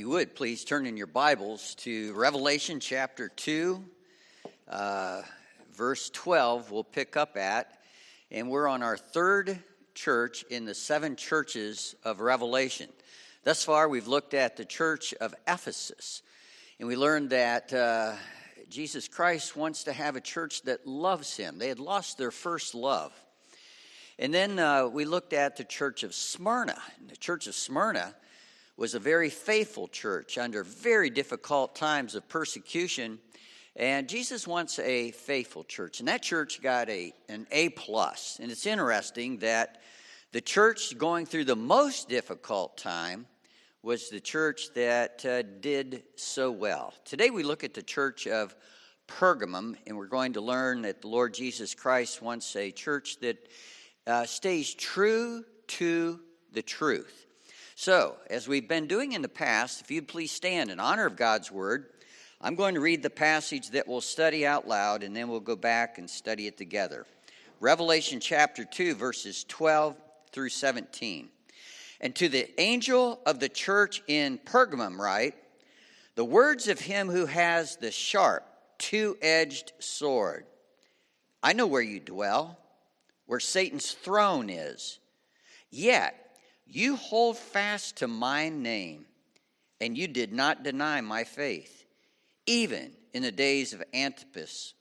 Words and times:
you 0.00 0.08
would, 0.08 0.34
please 0.34 0.64
turn 0.64 0.86
in 0.86 0.96
your 0.96 1.06
Bibles 1.06 1.74
to 1.74 2.14
Revelation 2.14 2.80
chapter 2.80 3.28
2, 3.28 3.84
uh, 4.66 5.20
verse 5.74 6.08
12, 6.08 6.70
we'll 6.70 6.84
pick 6.84 7.18
up 7.18 7.36
at. 7.36 7.78
And 8.30 8.48
we're 8.48 8.66
on 8.66 8.82
our 8.82 8.96
third 8.96 9.62
church 9.94 10.42
in 10.48 10.64
the 10.64 10.74
seven 10.74 11.16
churches 11.16 11.94
of 12.02 12.20
Revelation. 12.20 12.88
Thus 13.44 13.62
far, 13.62 13.90
we've 13.90 14.06
looked 14.06 14.32
at 14.32 14.56
the 14.56 14.64
church 14.64 15.12
of 15.20 15.34
Ephesus. 15.46 16.22
And 16.78 16.88
we 16.88 16.96
learned 16.96 17.28
that 17.28 17.70
uh, 17.70 18.14
Jesus 18.70 19.06
Christ 19.06 19.54
wants 19.54 19.84
to 19.84 19.92
have 19.92 20.16
a 20.16 20.22
church 20.22 20.62
that 20.62 20.86
loves 20.86 21.36
him. 21.36 21.58
They 21.58 21.68
had 21.68 21.78
lost 21.78 22.16
their 22.16 22.30
first 22.30 22.74
love. 22.74 23.12
And 24.18 24.32
then 24.32 24.58
uh, 24.58 24.86
we 24.86 25.04
looked 25.04 25.34
at 25.34 25.58
the 25.58 25.64
church 25.64 26.04
of 26.04 26.14
Smyrna. 26.14 26.80
The 27.06 27.18
church 27.18 27.46
of 27.46 27.54
Smyrna 27.54 28.14
was 28.80 28.94
a 28.94 28.98
very 28.98 29.28
faithful 29.28 29.88
church 29.88 30.38
under 30.38 30.64
very 30.64 31.10
difficult 31.10 31.76
times 31.76 32.14
of 32.14 32.26
persecution. 32.30 33.18
And 33.76 34.08
Jesus 34.08 34.46
wants 34.46 34.78
a 34.78 35.10
faithful 35.10 35.64
church. 35.64 36.00
And 36.00 36.08
that 36.08 36.22
church 36.22 36.62
got 36.62 36.88
a, 36.88 37.12
an 37.28 37.46
A. 37.50 37.68
plus. 37.68 38.38
And 38.40 38.50
it's 38.50 38.64
interesting 38.64 39.36
that 39.40 39.82
the 40.32 40.40
church 40.40 40.96
going 40.96 41.26
through 41.26 41.44
the 41.44 41.54
most 41.54 42.08
difficult 42.08 42.78
time 42.78 43.26
was 43.82 44.08
the 44.08 44.18
church 44.18 44.72
that 44.72 45.26
uh, 45.26 45.42
did 45.60 46.02
so 46.16 46.50
well. 46.50 46.94
Today 47.04 47.28
we 47.28 47.42
look 47.42 47.64
at 47.64 47.74
the 47.74 47.82
church 47.82 48.26
of 48.26 48.56
Pergamum, 49.06 49.76
and 49.86 49.94
we're 49.94 50.06
going 50.06 50.32
to 50.32 50.40
learn 50.40 50.80
that 50.82 51.02
the 51.02 51.08
Lord 51.08 51.34
Jesus 51.34 51.74
Christ 51.74 52.22
wants 52.22 52.56
a 52.56 52.70
church 52.70 53.20
that 53.20 53.46
uh, 54.06 54.24
stays 54.24 54.72
true 54.72 55.44
to 55.66 56.18
the 56.54 56.62
truth. 56.62 57.26
So, 57.82 58.16
as 58.28 58.46
we've 58.46 58.68
been 58.68 58.88
doing 58.88 59.12
in 59.12 59.22
the 59.22 59.28
past, 59.28 59.80
if 59.80 59.90
you'd 59.90 60.06
please 60.06 60.30
stand 60.30 60.70
in 60.70 60.78
honor 60.78 61.06
of 61.06 61.16
God's 61.16 61.50
word, 61.50 61.86
I'm 62.38 62.54
going 62.54 62.74
to 62.74 62.80
read 62.80 63.02
the 63.02 63.08
passage 63.08 63.70
that 63.70 63.88
we'll 63.88 64.02
study 64.02 64.46
out 64.46 64.68
loud, 64.68 65.02
and 65.02 65.16
then 65.16 65.30
we'll 65.30 65.40
go 65.40 65.56
back 65.56 65.96
and 65.96 66.10
study 66.10 66.46
it 66.46 66.58
together. 66.58 67.06
Revelation 67.58 68.20
chapter 68.20 68.66
2, 68.66 68.96
verses 68.96 69.44
12 69.44 69.96
through 70.30 70.50
17. 70.50 71.30
And 72.02 72.14
to 72.16 72.28
the 72.28 72.50
angel 72.60 73.18
of 73.24 73.40
the 73.40 73.48
church 73.48 74.02
in 74.06 74.36
Pergamum, 74.36 74.98
write 74.98 75.36
the 76.16 76.24
words 76.26 76.68
of 76.68 76.80
him 76.80 77.08
who 77.08 77.24
has 77.24 77.76
the 77.76 77.90
sharp, 77.90 78.46
two 78.76 79.16
edged 79.22 79.72
sword. 79.78 80.44
I 81.42 81.54
know 81.54 81.66
where 81.66 81.80
you 81.80 81.98
dwell, 81.98 82.58
where 83.24 83.40
Satan's 83.40 83.92
throne 83.92 84.50
is. 84.50 84.98
Yet, 85.70 86.19
you 86.70 86.96
hold 86.96 87.36
fast 87.36 87.96
to 87.96 88.08
my 88.08 88.48
name, 88.48 89.06
and 89.80 89.96
you 89.96 90.06
did 90.06 90.32
not 90.32 90.62
deny 90.62 91.00
my 91.00 91.24
faith, 91.24 91.84
even 92.46 92.92
in 93.12 93.22
the 93.22 93.32
days 93.32 93.72
of 93.72 93.82
Antipas, 93.92 94.74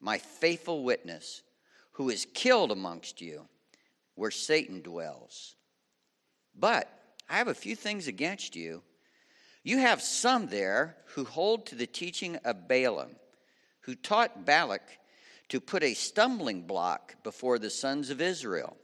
my 0.00 0.18
faithful 0.18 0.82
witness, 0.82 1.42
who 1.92 2.10
is 2.10 2.26
killed 2.34 2.72
amongst 2.72 3.20
you, 3.20 3.46
where 4.14 4.30
Satan 4.30 4.82
dwells. 4.82 5.54
But 6.58 6.90
I 7.28 7.36
have 7.38 7.48
a 7.48 7.54
few 7.54 7.76
things 7.76 8.08
against 8.08 8.56
you. 8.56 8.82
You 9.62 9.78
have 9.78 10.02
some 10.02 10.48
there 10.48 10.96
who 11.14 11.24
hold 11.24 11.66
to 11.66 11.74
the 11.74 11.86
teaching 11.86 12.36
of 12.44 12.68
Balaam, 12.68 13.16
who 13.80 13.94
taught 13.94 14.44
Balak 14.44 14.82
to 15.48 15.60
put 15.60 15.82
a 15.82 15.94
stumbling 15.94 16.62
block 16.62 17.14
before 17.22 17.58
the 17.58 17.70
sons 17.70 18.10
of 18.10 18.20
Israel 18.20 18.76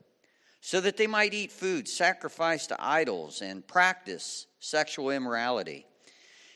so 0.65 0.81
that 0.81 0.97
they 0.97 1.09
might 1.09 1.35
eat 1.35 1.51
food 1.51 1.89
sacrificed 1.89 2.69
to 2.69 2.77
idols 2.79 3.43
and 3.43 3.67
practice 3.67 4.47
sexual 4.61 5.11
immorality. 5.11 5.85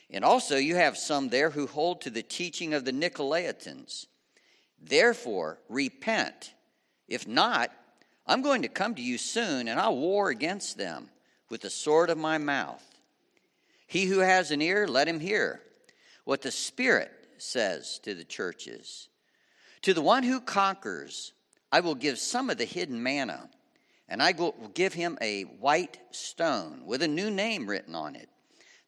And 0.09 0.23
also, 0.23 0.55
you 0.55 0.75
have 0.75 0.97
some 0.97 1.27
there 1.27 1.49
who 1.49 1.67
hold 1.67 1.99
to 2.01 2.09
the 2.09 2.23
teaching 2.23 2.73
of 2.73 2.85
the 2.85 2.93
Nicolaitans. 2.93 4.07
Therefore, 4.81 5.59
repent. 5.67 6.53
If 7.09 7.27
not, 7.27 7.69
I'm 8.25 8.41
going 8.41 8.61
to 8.61 8.69
come 8.69 8.95
to 8.95 9.01
you 9.01 9.17
soon, 9.17 9.67
and 9.67 9.77
I'll 9.77 9.97
war 9.97 10.29
against 10.29 10.77
them 10.77 11.09
with 11.49 11.59
the 11.59 11.69
sword 11.69 12.09
of 12.09 12.17
my 12.17 12.37
mouth. 12.37 12.83
He 13.87 14.05
who 14.05 14.19
has 14.19 14.51
an 14.51 14.61
ear, 14.61 14.87
let 14.87 15.09
him 15.09 15.19
hear 15.19 15.61
what 16.23 16.41
the 16.41 16.51
Spirit 16.51 17.11
says 17.37 17.99
to 18.03 18.13
the 18.13 18.23
churches. 18.23 19.09
To 19.81 19.93
the 19.93 20.01
one 20.01 20.23
who 20.23 20.39
conquers, 20.39 21.33
I 21.73 21.81
will 21.81 21.95
give 21.95 22.17
some 22.17 22.49
of 22.49 22.57
the 22.57 22.65
hidden 22.65 23.03
manna 23.03 23.49
and 24.09 24.21
I 24.21 24.31
will 24.31 24.71
give 24.73 24.93
him 24.93 25.17
a 25.21 25.43
white 25.43 25.99
stone 26.11 26.83
with 26.85 27.01
a 27.01 27.07
new 27.07 27.29
name 27.29 27.67
written 27.67 27.95
on 27.95 28.15
it, 28.15 28.29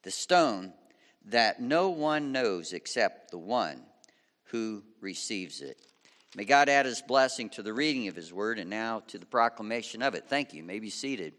the 0.04 0.12
stone 0.12 0.74
that 1.26 1.62
no 1.62 1.90
one 1.90 2.32
knows 2.32 2.74
except 2.74 3.32
the 3.32 3.38
one 3.38 3.84
who 4.46 4.84
receives 5.02 5.62
it. 5.62 5.78
May 6.36 6.46
God 6.46 6.70
add 6.70 6.86
his 6.86 7.02
blessing 7.02 7.50
to 7.50 7.64
the 7.64 7.74
reading 7.74 8.08
of 8.08 8.16
his 8.16 8.32
word 8.32 8.60
and 8.60 8.70
now 8.70 9.02
to 9.08 9.18
the 9.18 9.26
proclamation 9.26 10.02
of 10.02 10.14
it. 10.16 10.26
Thank 10.28 10.54
you. 10.54 10.58
you 10.58 10.64
may 10.64 10.80
be 10.80 10.90
seated. 10.90 11.34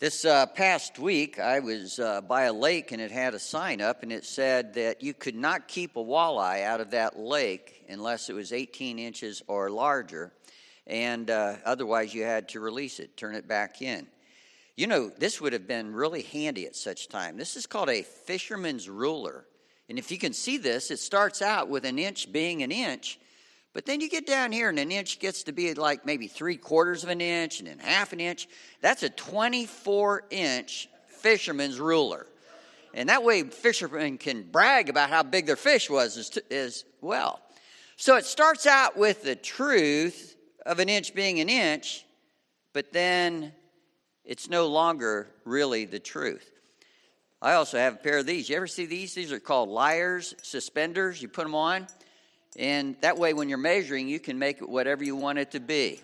This 0.00 0.24
uh, 0.24 0.46
past 0.46 0.98
week, 0.98 1.38
I 1.38 1.60
was 1.60 1.98
uh, 1.98 2.22
by 2.22 2.44
a 2.44 2.54
lake 2.54 2.90
and 2.90 3.02
it 3.02 3.10
had 3.10 3.34
a 3.34 3.38
sign 3.38 3.82
up 3.82 4.02
and 4.02 4.10
it 4.10 4.24
said 4.24 4.72
that 4.72 5.02
you 5.02 5.12
could 5.12 5.34
not 5.34 5.68
keep 5.68 5.94
a 5.94 6.02
walleye 6.02 6.64
out 6.64 6.80
of 6.80 6.92
that 6.92 7.18
lake 7.18 7.84
unless 7.86 8.30
it 8.30 8.32
was 8.32 8.50
18 8.50 8.98
inches 8.98 9.42
or 9.46 9.68
larger, 9.68 10.32
and 10.86 11.28
uh, 11.28 11.56
otherwise 11.66 12.14
you 12.14 12.22
had 12.22 12.48
to 12.48 12.60
release 12.60 12.98
it, 12.98 13.14
turn 13.18 13.34
it 13.34 13.46
back 13.46 13.82
in. 13.82 14.06
You 14.74 14.86
know, 14.86 15.10
this 15.10 15.38
would 15.38 15.52
have 15.52 15.68
been 15.68 15.92
really 15.92 16.22
handy 16.22 16.64
at 16.64 16.76
such 16.76 17.10
time. 17.10 17.36
This 17.36 17.54
is 17.54 17.66
called 17.66 17.90
a 17.90 18.00
fisherman's 18.00 18.88
ruler. 18.88 19.44
And 19.90 19.98
if 19.98 20.10
you 20.10 20.16
can 20.16 20.32
see 20.32 20.56
this, 20.56 20.90
it 20.90 20.98
starts 20.98 21.42
out 21.42 21.68
with 21.68 21.84
an 21.84 21.98
inch 21.98 22.32
being 22.32 22.62
an 22.62 22.72
inch, 22.72 23.20
but 23.72 23.86
then 23.86 24.00
you 24.00 24.08
get 24.08 24.26
down 24.26 24.50
here, 24.50 24.68
and 24.68 24.78
an 24.78 24.90
inch 24.90 25.20
gets 25.20 25.44
to 25.44 25.52
be 25.52 25.74
like 25.74 26.04
maybe 26.04 26.26
three 26.26 26.56
quarters 26.56 27.04
of 27.04 27.10
an 27.10 27.20
inch 27.20 27.60
and 27.60 27.68
then 27.68 27.78
half 27.78 28.12
an 28.12 28.18
inch. 28.18 28.48
That's 28.80 29.04
a 29.04 29.10
24 29.10 30.24
inch 30.30 30.88
fisherman's 31.06 31.78
ruler. 31.78 32.26
And 32.94 33.08
that 33.08 33.22
way, 33.22 33.44
fishermen 33.44 34.18
can 34.18 34.42
brag 34.42 34.88
about 34.88 35.10
how 35.10 35.22
big 35.22 35.46
their 35.46 35.54
fish 35.54 35.88
was 35.88 36.16
as, 36.16 36.38
as 36.50 36.84
well. 37.00 37.40
So 37.96 38.16
it 38.16 38.24
starts 38.24 38.66
out 38.66 38.96
with 38.96 39.22
the 39.22 39.36
truth 39.36 40.34
of 40.66 40.80
an 40.80 40.88
inch 40.88 41.14
being 41.14 41.38
an 41.38 41.48
inch, 41.48 42.04
but 42.72 42.92
then 42.92 43.52
it's 44.24 44.50
no 44.50 44.66
longer 44.66 45.28
really 45.44 45.84
the 45.84 46.00
truth. 46.00 46.50
I 47.40 47.52
also 47.52 47.78
have 47.78 47.94
a 47.94 47.98
pair 47.98 48.18
of 48.18 48.26
these. 48.26 48.48
You 48.48 48.56
ever 48.56 48.66
see 48.66 48.86
these? 48.86 49.14
These 49.14 49.30
are 49.30 49.38
called 49.38 49.68
liars 49.68 50.34
suspenders. 50.42 51.22
You 51.22 51.28
put 51.28 51.44
them 51.44 51.54
on 51.54 51.86
and 52.58 52.96
that 53.00 53.16
way, 53.16 53.32
when 53.32 53.48
you're 53.48 53.58
measuring, 53.58 54.08
you 54.08 54.18
can 54.20 54.38
make 54.38 54.60
it 54.60 54.68
whatever 54.68 55.04
you 55.04 55.16
want 55.16 55.38
it 55.38 55.52
to 55.52 55.60
be. 55.60 56.00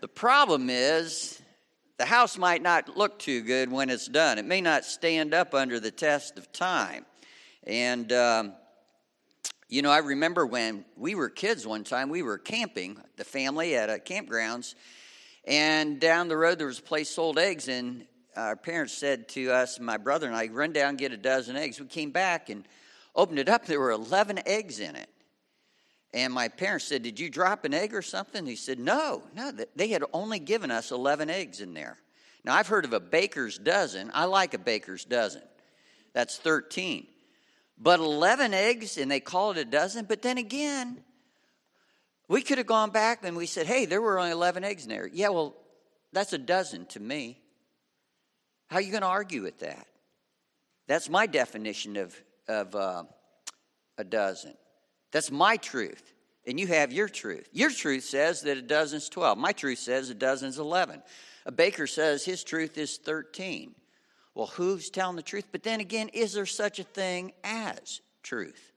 The 0.00 0.08
problem 0.08 0.70
is, 0.70 1.40
the 1.98 2.06
house 2.06 2.38
might 2.38 2.62
not 2.62 2.96
look 2.96 3.18
too 3.18 3.42
good 3.42 3.70
when 3.70 3.90
it's 3.90 4.06
done. 4.06 4.38
It 4.38 4.44
may 4.44 4.60
not 4.60 4.84
stand 4.84 5.34
up 5.34 5.52
under 5.52 5.80
the 5.80 5.90
test 5.90 6.38
of 6.38 6.52
time. 6.52 7.04
And, 7.64 8.12
um, 8.12 8.52
you 9.68 9.82
know, 9.82 9.90
I 9.90 9.98
remember 9.98 10.46
when 10.46 10.84
we 10.96 11.14
were 11.14 11.28
kids 11.28 11.66
one 11.66 11.84
time, 11.84 12.08
we 12.08 12.22
were 12.22 12.38
camping, 12.38 12.98
the 13.16 13.24
family 13.24 13.74
at 13.74 13.90
a 13.90 13.98
campgrounds, 13.98 14.74
and 15.44 16.00
down 16.00 16.28
the 16.28 16.36
road 16.36 16.58
there 16.58 16.68
was 16.68 16.78
a 16.78 16.82
place 16.82 17.10
sold 17.10 17.38
eggs, 17.38 17.68
and 17.68 18.06
our 18.36 18.56
parents 18.56 18.94
said 18.94 19.28
to 19.30 19.50
us, 19.50 19.80
my 19.80 19.96
brother 19.96 20.28
and 20.28 20.36
I, 20.36 20.46
run 20.46 20.72
down 20.72 20.96
get 20.96 21.12
a 21.12 21.16
dozen 21.16 21.56
eggs. 21.56 21.80
We 21.80 21.86
came 21.86 22.10
back, 22.10 22.48
and 22.48 22.64
Opened 23.18 23.40
it 23.40 23.48
up, 23.48 23.66
there 23.66 23.80
were 23.80 23.90
11 23.90 24.42
eggs 24.46 24.78
in 24.78 24.94
it. 24.94 25.10
And 26.14 26.32
my 26.32 26.46
parents 26.46 26.86
said, 26.86 27.02
Did 27.02 27.18
you 27.18 27.28
drop 27.28 27.64
an 27.64 27.74
egg 27.74 27.92
or 27.92 28.00
something? 28.00 28.46
He 28.46 28.54
said, 28.54 28.78
No, 28.78 29.24
no, 29.34 29.52
they 29.74 29.88
had 29.88 30.04
only 30.12 30.38
given 30.38 30.70
us 30.70 30.92
11 30.92 31.28
eggs 31.28 31.60
in 31.60 31.74
there. 31.74 31.98
Now, 32.44 32.54
I've 32.54 32.68
heard 32.68 32.84
of 32.84 32.92
a 32.92 33.00
baker's 33.00 33.58
dozen. 33.58 34.12
I 34.14 34.26
like 34.26 34.54
a 34.54 34.58
baker's 34.58 35.04
dozen. 35.04 35.42
That's 36.14 36.38
13. 36.38 37.08
But 37.76 37.98
11 37.98 38.54
eggs, 38.54 38.96
and 38.96 39.10
they 39.10 39.18
call 39.18 39.50
it 39.50 39.58
a 39.58 39.64
dozen. 39.64 40.04
But 40.04 40.22
then 40.22 40.38
again, 40.38 41.02
we 42.28 42.40
could 42.40 42.58
have 42.58 42.68
gone 42.68 42.90
back 42.90 43.24
and 43.24 43.36
we 43.36 43.46
said, 43.46 43.66
Hey, 43.66 43.84
there 43.84 44.00
were 44.00 44.20
only 44.20 44.30
11 44.30 44.62
eggs 44.62 44.84
in 44.84 44.90
there. 44.90 45.08
Yeah, 45.12 45.30
well, 45.30 45.56
that's 46.12 46.32
a 46.32 46.38
dozen 46.38 46.86
to 46.86 47.00
me. 47.00 47.40
How 48.68 48.76
are 48.76 48.82
you 48.82 48.92
going 48.92 49.02
to 49.02 49.08
argue 49.08 49.42
with 49.42 49.58
that? 49.58 49.88
That's 50.86 51.10
my 51.10 51.26
definition 51.26 51.96
of 51.96 52.16
of 52.48 52.74
uh, 52.74 53.04
a 53.96 54.04
dozen. 54.04 54.54
That's 55.12 55.30
my 55.30 55.56
truth. 55.56 56.14
And 56.46 56.58
you 56.58 56.66
have 56.68 56.92
your 56.92 57.08
truth. 57.08 57.48
Your 57.52 57.70
truth 57.70 58.04
says 58.04 58.42
that 58.42 58.56
a 58.56 58.62
dozen's 58.62 59.08
12. 59.08 59.36
My 59.36 59.52
truth 59.52 59.78
says 59.78 60.08
a 60.08 60.14
dozen's 60.14 60.58
11. 60.58 61.02
A 61.46 61.52
baker 61.52 61.86
says 61.86 62.24
his 62.24 62.42
truth 62.42 62.78
is 62.78 62.96
13. 62.96 63.74
Well, 64.34 64.46
who's 64.46 64.88
telling 64.88 65.16
the 65.16 65.22
truth? 65.22 65.48
But 65.52 65.62
then 65.62 65.80
again, 65.80 66.08
is 66.12 66.32
there 66.32 66.46
such 66.46 66.78
a 66.78 66.84
thing 66.84 67.32
as 67.44 68.00
truth? 68.22 68.72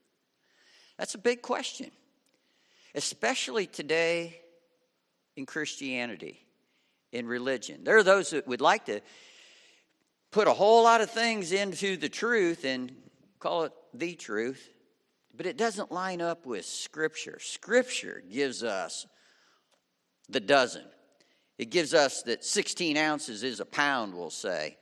That's 0.98 1.16
a 1.16 1.20
big 1.20 1.42
question, 1.42 1.92
especially 2.94 3.68
today 3.68 4.42
in 5.36 5.46
Christianity. 5.46 6.46
in 7.12 7.28
religion. 7.28 7.84
There 7.84 7.98
are 7.98 8.04
those 8.04 8.30
that 8.30 8.48
would 8.48 8.62
like 8.62 8.86
to 8.86 9.02
put 10.32 10.48
a 10.48 10.54
whole 10.54 10.84
lot 10.84 11.02
of 11.02 11.12
things 11.12 11.52
into 11.52 11.98
the 11.98 12.10
truth 12.10 12.64
and 12.64 12.92
call 13.42 13.64
it 13.64 13.74
the 13.94 14.14
truth, 14.16 14.70
but 15.36 15.46
it 15.46 15.58
doesn't 15.58 15.92
line 15.92 16.22
up 16.22 16.46
with 16.46 16.66
Scripture. 16.66 17.40
Scripture 17.40 18.24
gives 18.32 18.64
us 18.64 19.08
the 20.30 20.40
dozen. 20.40 20.86
It 21.58 21.70
gives 21.70 21.94
us 21.94 22.24
that 22.24 22.46
16 22.46 22.98
ounces 22.98 23.44
is 23.44 23.60
a 23.60 23.66
pound, 23.66 24.14
we'll 24.14 24.30
say. 24.30 24.78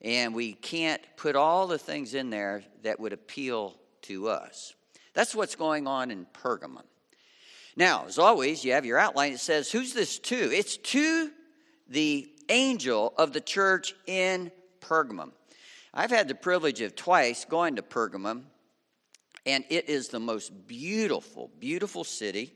And 0.00 0.34
we 0.34 0.52
can't 0.52 1.02
put 1.16 1.36
all 1.36 1.66
the 1.66 1.78
things 1.78 2.14
in 2.14 2.30
there 2.30 2.64
that 2.82 2.98
would 3.00 3.12
appeal 3.12 3.76
to 4.02 4.28
us. 4.28 4.74
That's 5.14 5.34
what's 5.34 5.56
going 5.56 5.86
on 5.86 6.10
in 6.10 6.26
Pergamum. 6.26 6.84
Now, 7.76 8.06
as 8.06 8.18
always, 8.18 8.64
you 8.64 8.72
have 8.72 8.86
your 8.86 8.98
outline. 8.98 9.32
It 9.32 9.40
says, 9.40 9.70
Who's 9.70 9.92
this 9.92 10.18
to? 10.20 10.36
It's 10.36 10.76
to 10.76 11.30
the 11.88 12.28
angel 12.48 13.12
of 13.16 13.32
the 13.32 13.40
church 13.40 13.94
in 14.06 14.50
Pergamum. 14.80 15.32
I've 15.92 16.10
had 16.10 16.28
the 16.28 16.34
privilege 16.34 16.80
of 16.80 16.94
twice 16.94 17.44
going 17.44 17.76
to 17.76 17.82
Pergamum, 17.82 18.42
and 19.46 19.64
it 19.70 19.88
is 19.88 20.08
the 20.08 20.20
most 20.20 20.66
beautiful, 20.66 21.50
beautiful 21.58 22.04
city. 22.04 22.52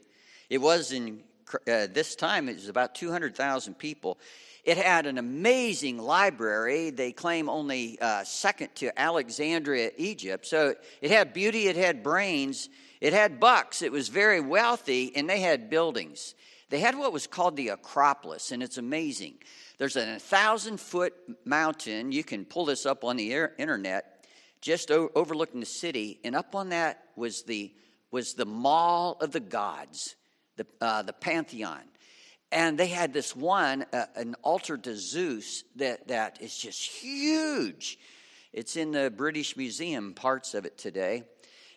It 0.50 0.58
was 0.58 0.92
in 0.92 1.22
uh, 1.54 1.86
this 1.92 2.14
time, 2.14 2.48
it 2.48 2.56
was 2.56 2.68
about 2.68 2.94
200,000 2.94 3.74
people. 3.78 4.18
It 4.64 4.76
had 4.76 5.06
an 5.06 5.18
amazing 5.18 5.98
library. 5.98 6.90
They 6.90 7.12
claim 7.12 7.48
only 7.48 7.98
uh, 8.00 8.24
second 8.24 8.74
to 8.76 8.98
Alexandria, 8.98 9.90
Egypt. 9.96 10.46
So 10.46 10.74
it 11.00 11.10
had 11.10 11.32
beauty, 11.32 11.66
it 11.66 11.76
had 11.76 12.02
brains, 12.02 12.68
it 13.00 13.12
had 13.12 13.40
bucks, 13.40 13.82
it 13.82 13.90
was 13.90 14.08
very 14.08 14.40
wealthy, 14.40 15.14
and 15.16 15.28
they 15.28 15.40
had 15.40 15.68
buildings. 15.68 16.34
They 16.72 16.80
had 16.80 16.96
what 16.96 17.12
was 17.12 17.26
called 17.26 17.56
the 17.56 17.68
Acropolis, 17.68 18.50
and 18.50 18.62
it's 18.62 18.78
amazing. 18.78 19.34
There's 19.76 19.96
a 19.96 20.18
thousand 20.18 20.80
foot 20.80 21.12
mountain. 21.44 22.12
You 22.12 22.24
can 22.24 22.46
pull 22.46 22.64
this 22.64 22.86
up 22.86 23.04
on 23.04 23.16
the 23.16 23.30
air, 23.30 23.52
internet, 23.58 24.24
just 24.62 24.90
o- 24.90 25.10
overlooking 25.14 25.60
the 25.60 25.66
city. 25.66 26.18
And 26.24 26.34
up 26.34 26.54
on 26.54 26.70
that 26.70 27.08
was 27.14 27.42
the, 27.42 27.74
was 28.10 28.32
the 28.32 28.46
Mall 28.46 29.18
of 29.20 29.32
the 29.32 29.40
Gods, 29.40 30.16
the, 30.56 30.66
uh, 30.80 31.02
the 31.02 31.12
Pantheon. 31.12 31.82
And 32.50 32.78
they 32.78 32.86
had 32.86 33.12
this 33.12 33.36
one, 33.36 33.84
uh, 33.92 34.06
an 34.16 34.34
altar 34.42 34.78
to 34.78 34.96
Zeus, 34.96 35.64
that, 35.76 36.08
that 36.08 36.40
is 36.40 36.56
just 36.56 36.80
huge. 36.88 37.98
It's 38.54 38.76
in 38.76 38.92
the 38.92 39.10
British 39.10 39.58
Museum, 39.58 40.14
parts 40.14 40.54
of 40.54 40.64
it 40.64 40.78
today. 40.78 41.24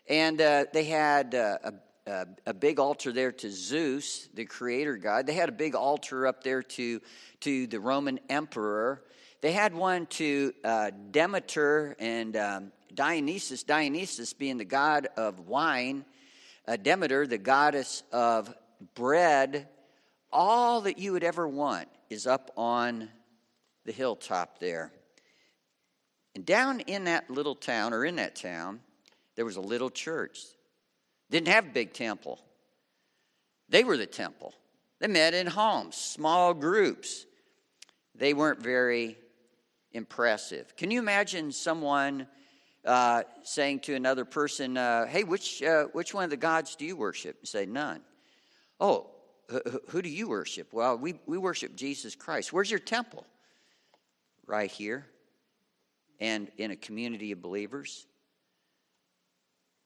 And 0.08 0.40
uh, 0.40 0.66
they 0.72 0.86
had 0.86 1.36
uh, 1.36 1.58
a 1.66 1.74
uh, 2.08 2.26
a 2.46 2.54
big 2.54 2.80
altar 2.80 3.12
there 3.12 3.32
to 3.32 3.50
Zeus, 3.50 4.28
the 4.34 4.46
creator 4.46 4.96
god. 4.98 5.26
They 5.26 5.34
had 5.34 5.50
a 5.50 5.54
big 5.54 5.76
altar 5.76 6.28
up 6.28 6.44
there 6.44 6.62
to, 6.62 7.02
to 7.42 7.68
the 7.68 7.80
Roman 7.80 8.20
emperor. 8.30 9.04
They 9.42 9.52
had 9.52 9.74
one 9.74 10.06
to 10.08 10.54
uh, 10.64 10.92
Demeter 11.12 11.96
and 12.00 12.38
um, 12.38 12.72
Dionysus, 12.94 13.64
Dionysus 13.64 14.34
being 14.34 14.58
the 14.58 14.66
god 14.66 15.08
of 15.18 15.48
wine, 15.48 16.06
uh, 16.68 16.78
Demeter, 16.78 17.28
the 17.28 17.38
goddess 17.38 18.04
of 18.12 18.54
bread. 18.94 19.68
All 20.32 20.82
that 20.82 21.00
you 21.00 21.14
would 21.14 21.24
ever 21.24 21.48
want 21.48 21.88
is 22.10 22.28
up 22.28 22.52
on 22.56 23.10
the 23.86 23.92
hilltop 23.92 24.60
there. 24.60 24.92
And 26.36 26.46
down 26.46 26.82
in 26.82 27.06
that 27.06 27.30
little 27.30 27.56
town, 27.56 27.94
or 27.94 28.06
in 28.06 28.18
that 28.18 28.36
town, 28.36 28.82
there 29.36 29.46
was 29.46 29.56
a 29.56 29.62
little 29.62 29.90
church 29.90 30.40
didn't 31.30 31.48
have 31.48 31.66
a 31.66 31.70
big 31.72 31.94
temple. 31.94 32.40
They 33.70 33.84
were 33.84 33.98
the 33.98 34.06
temple. 34.06 34.54
They 35.00 35.08
met 35.08 35.34
in 35.34 35.48
homes, 35.48 35.96
small 35.96 36.54
groups. 36.54 37.26
They 38.14 38.34
weren't 38.34 38.62
very 38.62 39.18
impressive. 39.92 40.76
Can 40.76 40.92
you 40.92 41.00
imagine 41.00 41.52
someone 41.52 42.28
uh, 42.86 43.24
saying 43.44 43.80
to 43.82 43.96
another 43.96 44.26
person, 44.26 44.78
uh, 44.78 45.08
"Hey, 45.08 45.24
which 45.24 45.62
uh, 45.64 45.86
which 45.94 46.14
one 46.14 46.24
of 46.24 46.30
the 46.30 46.38
gods 46.38 46.76
do 46.76 46.86
you 46.86 46.96
worship?" 46.96 47.46
Say, 47.48 47.66
"None." 47.66 48.02
Oh, 48.80 49.10
who 49.90 50.02
do 50.02 50.10
you 50.10 50.30
worship? 50.30 50.72
Well, 50.72 50.98
we 50.98 51.16
we 51.26 51.38
worship 51.38 51.76
Jesus 51.76 52.16
Christ. 52.16 52.54
Where's 52.54 52.70
your 52.70 52.80
temple? 52.80 53.26
Right 54.46 54.72
here, 54.72 55.08
and 56.20 56.52
in 56.58 56.72
a 56.72 56.76
community 56.76 57.32
of 57.32 57.42
believers. 57.42 58.06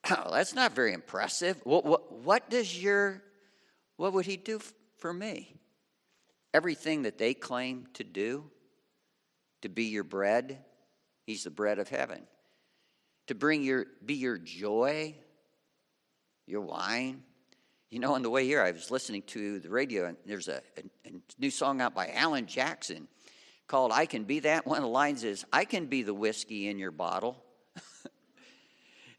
That's 0.10 0.54
not 0.54 0.74
very 0.74 0.94
impressive. 0.94 1.60
What, 1.64 1.86
what, 1.86 2.12
what 2.12 2.50
does 2.50 2.82
your, 2.82 3.22
what 3.98 4.14
would 4.14 4.26
he 4.26 4.38
do 4.38 4.60
for 4.98 5.14
me? 5.14 5.56
Everything 6.54 7.04
that 7.04 7.18
they 7.18 7.34
claim 7.34 7.88
to 7.94 8.04
do, 8.04 8.50
to 9.62 9.70
be 9.70 9.86
your 9.86 10.04
bread, 10.04 10.60
he's 11.26 11.44
the 11.44 11.52
bread 11.52 11.80
of 11.80 11.90
heaven. 11.90 12.24
To 13.28 13.36
bring 13.36 13.64
your, 13.64 13.86
be 14.04 14.16
your 14.16 14.38
joy, 14.38 15.16
your 16.48 16.62
wine. 16.62 17.24
You 17.92 18.00
know, 18.00 18.16
on 18.16 18.22
the 18.22 18.30
way 18.30 18.46
here, 18.46 18.62
I 18.62 18.72
was 18.72 18.90
listening 18.90 19.22
to 19.28 19.60
the 19.60 19.70
radio, 19.70 20.06
and 20.06 20.18
there's 20.26 20.48
a, 20.48 20.62
a, 20.78 21.10
a 21.10 21.12
new 21.38 21.52
song 21.52 21.82
out 21.82 21.94
by 21.94 22.10
Alan 22.10 22.46
Jackson 22.48 23.08
called 23.68 23.92
I 23.92 24.08
Can 24.08 24.24
Be 24.24 24.40
That. 24.40 24.66
One 24.66 24.78
of 24.78 24.84
the 24.84 24.90
lines 24.90 25.24
is, 25.24 25.46
I 25.54 25.66
can 25.66 25.86
be 25.86 26.02
the 26.02 26.14
whiskey 26.14 26.68
in 26.68 26.80
your 26.80 26.92
bottle. 26.92 27.44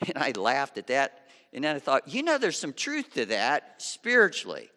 And 0.09 0.17
I 0.17 0.33
laughed 0.33 0.79
at 0.79 0.87
that. 0.87 1.29
And 1.53 1.65
then 1.65 1.77
I 1.77 1.79
thought, 1.79 2.09
you 2.09 2.23
know, 2.23 2.39
there's 2.39 2.59
some 2.59 2.73
truth 2.73 3.15
to 3.15 3.27
that 3.27 3.75
spiritually. 3.79 4.71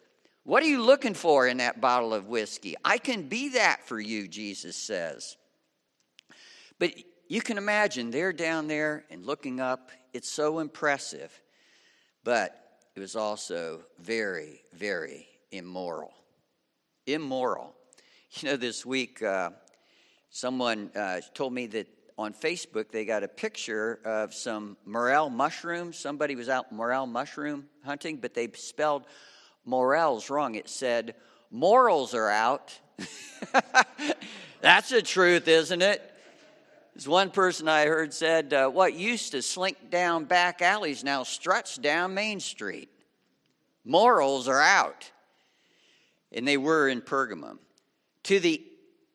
What 0.43 0.63
are 0.63 0.67
you 0.67 0.81
looking 0.81 1.13
for 1.13 1.47
in 1.47 1.57
that 1.57 1.79
bottle 1.79 2.13
of 2.13 2.27
whiskey? 2.27 2.75
I 2.83 2.97
can 2.97 3.29
be 3.29 3.49
that 3.49 3.87
for 3.87 3.99
you, 3.99 4.27
Jesus 4.27 4.75
says. 4.75 5.37
But 6.79 6.93
you 7.29 7.41
can 7.41 7.57
imagine 7.57 8.11
they're 8.11 8.33
down 8.33 8.67
there 8.67 9.05
and 9.09 9.25
looking 9.25 9.59
up. 9.59 9.91
It's 10.13 10.29
so 10.29 10.59
impressive. 10.59 11.31
But 12.23 12.59
it 12.95 12.99
was 12.99 13.15
also 13.15 13.81
very, 13.99 14.61
very 14.73 15.27
immoral. 15.51 16.13
Immoral. 17.07 17.73
You 18.41 18.49
know, 18.49 18.57
this 18.57 18.85
week, 18.85 19.21
uh, 19.21 19.51
someone 20.31 20.89
uh, 20.95 21.21
told 21.33 21.53
me 21.53 21.67
that 21.67 21.87
on 22.23 22.33
Facebook, 22.33 22.89
they 22.89 23.05
got 23.05 23.23
a 23.23 23.27
picture 23.27 23.99
of 24.03 24.33
some 24.33 24.77
morel 24.85 25.29
mushrooms. 25.29 25.97
Somebody 25.97 26.35
was 26.35 26.49
out 26.49 26.71
morel 26.71 27.05
mushroom 27.05 27.67
hunting, 27.85 28.17
but 28.17 28.33
they 28.33 28.49
spelled 28.53 29.05
morels 29.65 30.29
wrong. 30.29 30.55
It 30.55 30.67
said, 30.67 31.15
morals 31.51 32.13
are 32.13 32.29
out. 32.29 32.79
That's 34.61 34.89
the 34.89 35.01
truth, 35.01 35.47
isn't 35.47 35.81
it? 35.81 36.01
As 36.95 37.07
one 37.07 37.31
person 37.31 37.67
I 37.67 37.85
heard 37.85 38.13
said, 38.13 38.53
uh, 38.53 38.69
what 38.69 38.93
used 38.93 39.31
to 39.31 39.41
slink 39.41 39.89
down 39.89 40.25
back 40.25 40.61
alleys 40.61 41.03
now 41.03 41.23
struts 41.23 41.77
down 41.77 42.13
Main 42.13 42.39
Street. 42.39 42.89
Morals 43.83 44.47
are 44.47 44.61
out. 44.61 45.11
And 46.31 46.47
they 46.47 46.57
were 46.57 46.87
in 46.87 47.01
Pergamum. 47.01 47.57
To 48.23 48.39
the 48.39 48.63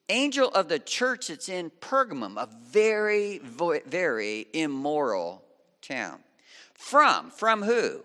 angel 0.08 0.48
of 0.48 0.68
the 0.68 0.78
church 0.78 1.28
that's 1.28 1.48
in 1.48 1.70
Pergamum, 1.80 2.36
a 2.36 2.48
very, 2.70 3.38
very 3.38 4.46
immoral 4.52 5.42
town. 5.82 6.20
From, 6.74 7.30
from 7.30 7.62
who? 7.62 8.02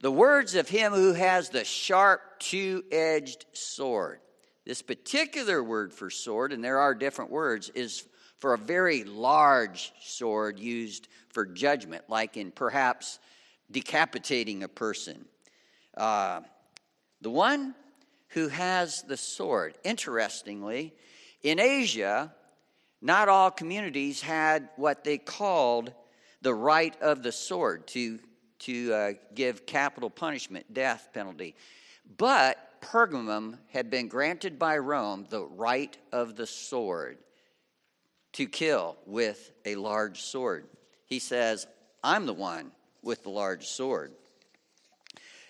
The 0.00 0.10
words 0.10 0.54
of 0.54 0.68
him 0.68 0.92
who 0.92 1.12
has 1.12 1.50
the 1.50 1.64
sharp, 1.64 2.20
two 2.38 2.84
edged 2.90 3.46
sword. 3.52 4.20
This 4.64 4.82
particular 4.82 5.62
word 5.62 5.92
for 5.92 6.10
sword, 6.10 6.52
and 6.52 6.64
there 6.64 6.78
are 6.78 6.94
different 6.94 7.30
words, 7.30 7.70
is 7.70 8.06
for 8.38 8.54
a 8.54 8.58
very 8.58 9.04
large 9.04 9.92
sword 10.00 10.58
used 10.58 11.08
for 11.28 11.46
judgment, 11.46 12.04
like 12.08 12.36
in 12.36 12.50
perhaps 12.50 13.18
decapitating 13.70 14.62
a 14.62 14.68
person. 14.68 15.24
Uh, 15.96 16.40
the 17.20 17.30
one 17.30 17.74
who 18.28 18.48
has 18.48 19.02
the 19.02 19.16
sword, 19.16 19.78
interestingly, 19.84 20.92
in 21.44 21.60
Asia, 21.60 22.34
not 23.00 23.28
all 23.28 23.50
communities 23.50 24.20
had 24.22 24.70
what 24.76 25.04
they 25.04 25.18
called 25.18 25.92
the 26.40 26.54
right 26.54 27.00
of 27.00 27.22
the 27.22 27.30
sword 27.30 27.86
to, 27.88 28.18
to 28.60 28.92
uh, 28.92 29.12
give 29.34 29.66
capital 29.66 30.08
punishment, 30.10 30.72
death 30.72 31.10
penalty. 31.12 31.54
But 32.16 32.80
Pergamum 32.80 33.58
had 33.72 33.90
been 33.90 34.08
granted 34.08 34.58
by 34.58 34.78
Rome 34.78 35.26
the 35.28 35.44
right 35.44 35.96
of 36.12 36.34
the 36.34 36.46
sword 36.46 37.18
to 38.32 38.46
kill 38.46 38.96
with 39.06 39.52
a 39.66 39.76
large 39.76 40.22
sword. 40.22 40.66
He 41.04 41.18
says, 41.18 41.66
I'm 42.02 42.24
the 42.24 42.34
one 42.34 42.72
with 43.02 43.22
the 43.22 43.30
large 43.30 43.66
sword. 43.66 44.12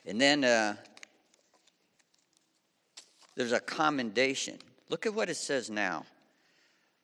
And 0.05 0.21
then 0.21 0.43
uh, 0.43 0.75
there's 3.37 3.53
a 3.53 3.61
commendation. 3.61 4.59
Look 4.89 5.07
at 5.07 5.15
what 5.15 5.31
it 5.31 5.37
says 5.37 5.71
now. 5.71 6.05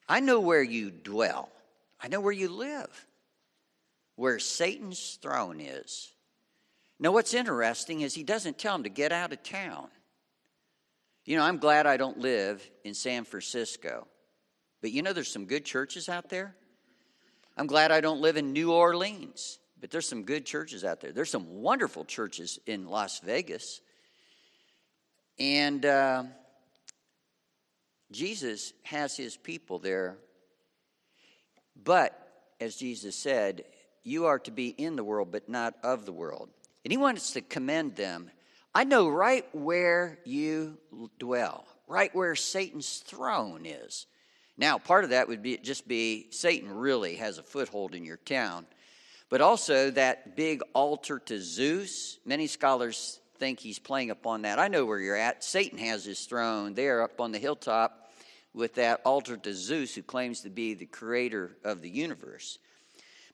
I 0.08 0.20
know 0.20 0.40
where 0.40 0.62
you 0.62 0.90
dwell, 0.90 1.50
I 2.00 2.08
know 2.08 2.20
where 2.20 2.32
you 2.32 2.48
live, 2.48 3.06
where 4.16 4.38
Satan's 4.38 5.18
throne 5.22 5.60
is. 5.60 6.12
Now, 6.98 7.12
what's 7.12 7.32
interesting 7.32 8.02
is 8.02 8.14
he 8.14 8.24
doesn't 8.24 8.58
tell 8.58 8.74
him 8.74 8.82
to 8.82 8.90
get 8.90 9.10
out 9.10 9.32
of 9.32 9.42
town. 9.42 9.88
You 11.24 11.36
know, 11.36 11.42
I'm 11.44 11.56
glad 11.56 11.86
I 11.86 11.96
don't 11.96 12.18
live 12.18 12.68
in 12.84 12.92
San 12.92 13.24
Francisco. 13.24 14.06
But 14.82 14.92
you 14.92 15.02
know, 15.02 15.12
there's 15.12 15.32
some 15.32 15.46
good 15.46 15.64
churches 15.64 16.08
out 16.08 16.28
there. 16.28 16.54
I'm 17.56 17.66
glad 17.66 17.90
I 17.90 18.00
don't 18.00 18.20
live 18.20 18.36
in 18.36 18.52
New 18.52 18.72
Orleans, 18.72 19.58
but 19.80 19.90
there's 19.90 20.08
some 20.08 20.24
good 20.24 20.44
churches 20.44 20.84
out 20.84 21.00
there. 21.00 21.12
There's 21.12 21.30
some 21.30 21.60
wonderful 21.62 22.04
churches 22.04 22.58
in 22.66 22.86
Las 22.86 23.20
Vegas. 23.20 23.80
And 25.38 25.84
uh, 25.86 26.24
Jesus 28.10 28.72
has 28.82 29.16
his 29.16 29.36
people 29.36 29.78
there. 29.78 30.18
But, 31.82 32.16
as 32.60 32.76
Jesus 32.76 33.16
said, 33.16 33.64
you 34.02 34.26
are 34.26 34.38
to 34.40 34.50
be 34.50 34.68
in 34.68 34.96
the 34.96 35.04
world, 35.04 35.30
but 35.30 35.48
not 35.48 35.74
of 35.82 36.06
the 36.06 36.12
world. 36.12 36.50
And 36.84 36.92
he 36.92 36.98
wants 36.98 37.32
to 37.32 37.40
commend 37.40 37.96
them. 37.96 38.30
I 38.74 38.84
know 38.84 39.08
right 39.08 39.46
where 39.52 40.18
you 40.24 40.78
dwell, 41.18 41.66
right 41.86 42.14
where 42.14 42.34
Satan's 42.34 42.98
throne 42.98 43.66
is. 43.66 44.06
Now, 44.56 44.78
part 44.78 45.04
of 45.04 45.10
that 45.10 45.28
would 45.28 45.42
be 45.42 45.56
just 45.56 45.88
be 45.88 46.28
Satan 46.30 46.70
really 46.70 47.16
has 47.16 47.38
a 47.38 47.42
foothold 47.42 47.94
in 47.94 48.04
your 48.04 48.18
town, 48.18 48.66
but 49.28 49.40
also 49.40 49.90
that 49.92 50.36
big 50.36 50.62
altar 50.74 51.18
to 51.18 51.40
Zeus. 51.40 52.18
Many 52.24 52.46
scholars 52.46 53.20
think 53.38 53.58
he's 53.58 53.78
playing 53.78 54.10
upon 54.10 54.42
that. 54.42 54.58
I 54.58 54.68
know 54.68 54.84
where 54.84 55.00
you're 55.00 55.16
at. 55.16 55.42
Satan 55.42 55.78
has 55.78 56.04
his 56.04 56.26
throne 56.26 56.74
there 56.74 57.02
up 57.02 57.20
on 57.20 57.32
the 57.32 57.38
hilltop 57.38 57.99
with 58.54 58.74
that 58.74 59.00
altar 59.04 59.36
to 59.36 59.54
Zeus, 59.54 59.94
who 59.94 60.02
claims 60.02 60.40
to 60.40 60.50
be 60.50 60.74
the 60.74 60.86
creator 60.86 61.56
of 61.64 61.82
the 61.82 61.90
universe. 61.90 62.58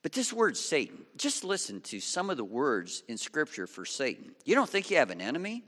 But 0.03 0.13
this 0.13 0.33
word 0.33 0.57
Satan, 0.57 1.05
just 1.17 1.43
listen 1.43 1.81
to 1.83 2.01
some 2.01 2.31
of 2.31 2.37
the 2.37 2.45
words 2.45 3.03
in 3.09 3.17
Scripture 3.17 3.67
for 3.67 3.85
Satan. 3.85 4.33
You 4.45 4.55
don't 4.55 4.69
think 4.69 4.91
you 4.91 4.99
have 4.99 5.11
an 5.11 5.21
enemy? 5.21 5.65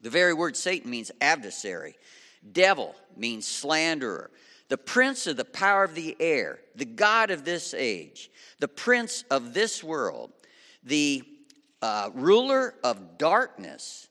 The 0.00 0.10
very 0.10 0.32
word 0.32 0.56
Satan 0.56 0.90
means 0.90 1.10
adversary. 1.20 1.96
Devil 2.52 2.94
means 3.16 3.46
slanderer. 3.46 4.30
The 4.68 4.78
prince 4.78 5.26
of 5.26 5.36
the 5.36 5.44
power 5.44 5.84
of 5.84 5.94
the 5.94 6.16
air, 6.20 6.60
the 6.76 6.84
God 6.84 7.30
of 7.30 7.44
this 7.44 7.74
age, 7.74 8.30
the 8.60 8.68
prince 8.68 9.24
of 9.30 9.52
this 9.52 9.82
world, 9.82 10.30
the 10.84 11.24
uh, 11.82 12.10
ruler 12.14 12.74
of 12.84 13.18
darkness, 13.18 14.08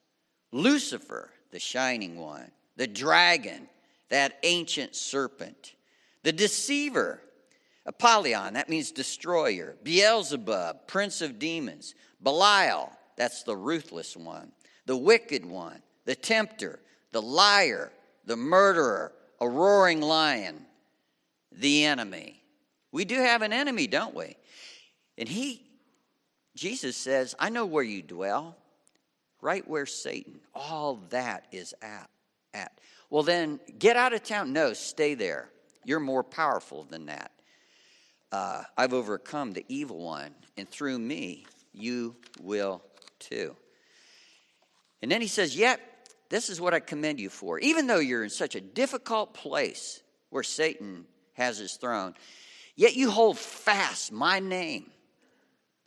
Lucifer, 0.52 1.32
the 1.52 1.60
shining 1.60 2.20
one, 2.20 2.52
the 2.76 2.88
dragon, 2.88 3.68
that 4.10 4.38
ancient 4.44 4.96
serpent, 4.96 5.76
the 6.24 6.32
deceiver, 6.32 7.22
Apollyon, 7.86 8.54
that 8.54 8.70
means 8.70 8.92
destroyer, 8.92 9.76
Beelzebub, 9.84 10.88
prince 10.88 11.22
of 11.22 11.40
demons, 11.40 11.96
Belial, 12.22 12.92
that's 13.16 13.44
the 13.44 13.56
ruthless 13.56 14.16
one, 14.16 14.52
the 14.86 14.98
wicked 14.98 15.46
one, 15.46 15.82
the 16.06 16.16
tempter, 16.16 16.80
the 17.12 17.22
liar, 17.22 17.92
the 18.26 18.36
murderer, 18.36 19.14
a 19.40 19.48
roaring 19.48 20.02
lion, 20.02 20.66
the 21.52 21.86
enemy. 21.86 22.42
We 22.92 23.06
do 23.06 23.16
have 23.16 23.42
an 23.42 23.54
enemy, 23.54 23.88
don't 23.88 24.16
we? 24.16 24.36
And 25.18 25.28
he, 25.28 25.66
Jesus 26.56 26.98
says, 26.98 27.36
I 27.40 27.50
know 27.50 27.66
where 27.66 27.84
you 27.84 28.02
dwell, 28.02 28.56
right 29.42 29.68
where 29.68 29.86
Satan, 29.86 30.40
all 30.54 31.00
that 31.10 31.48
is 31.52 31.74
at. 31.82 32.10
at. 32.54 32.80
Well, 33.10 33.24
then 33.24 33.60
get 33.78 33.96
out 33.96 34.14
of 34.14 34.24
town. 34.24 34.54
No, 34.54 34.74
stay 34.74 35.16
there. 35.16 35.50
You're 35.84 36.00
more 36.00 36.24
powerful 36.24 36.84
than 36.84 37.08
that. 37.08 37.32
Uh, 38.32 38.64
I've 38.78 38.94
overcome 38.94 39.54
the 39.54 39.66
evil 39.68 39.98
one, 39.98 40.32
and 40.56 40.70
through 40.70 41.00
me, 41.00 41.46
you 41.74 42.16
will 42.42 42.84
too. 43.18 43.56
And 45.02 45.12
then 45.12 45.22
he 45.22 45.28
says, 45.28 45.56
Yet 45.56 45.80
this 46.30 46.50
is 46.50 46.62
what 46.62 46.74
I 46.74 46.80
commend 46.80 47.20
you 47.20 47.30
for. 47.30 47.60
Even 47.60 47.88
though 47.88 48.00
you're 48.00 48.24
in 48.24 48.30
such 48.30 48.56
a 48.56 48.62
difficult 48.62 49.34
place 49.34 50.04
where 50.30 50.44
Satan 50.44 51.06
has 51.34 51.58
his 51.58 51.74
throne, 51.74 52.14
yet 52.76 52.96
you 52.96 53.10
hold 53.10 53.38
fast 53.40 54.12
my 54.12 54.40
name. 54.40 54.92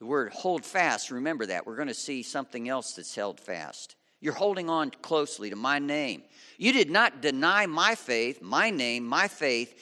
The 0.00 0.06
word 0.06 0.32
hold 0.32 0.64
fast, 0.64 1.12
remember 1.12 1.46
that. 1.46 1.64
We're 1.64 1.76
going 1.76 1.86
to 1.86 1.94
see 1.94 2.24
something 2.24 2.68
else 2.68 2.94
that's 2.94 3.14
held 3.14 3.38
fast. 3.38 3.94
You're 4.22 4.32
holding 4.34 4.70
on 4.70 4.92
closely 5.02 5.50
to 5.50 5.56
my 5.56 5.80
name. 5.80 6.22
You 6.56 6.72
did 6.72 6.90
not 6.90 7.20
deny 7.20 7.66
my 7.66 7.96
faith, 7.96 8.40
my 8.40 8.70
name, 8.70 9.04
my 9.04 9.26
faith, 9.26 9.74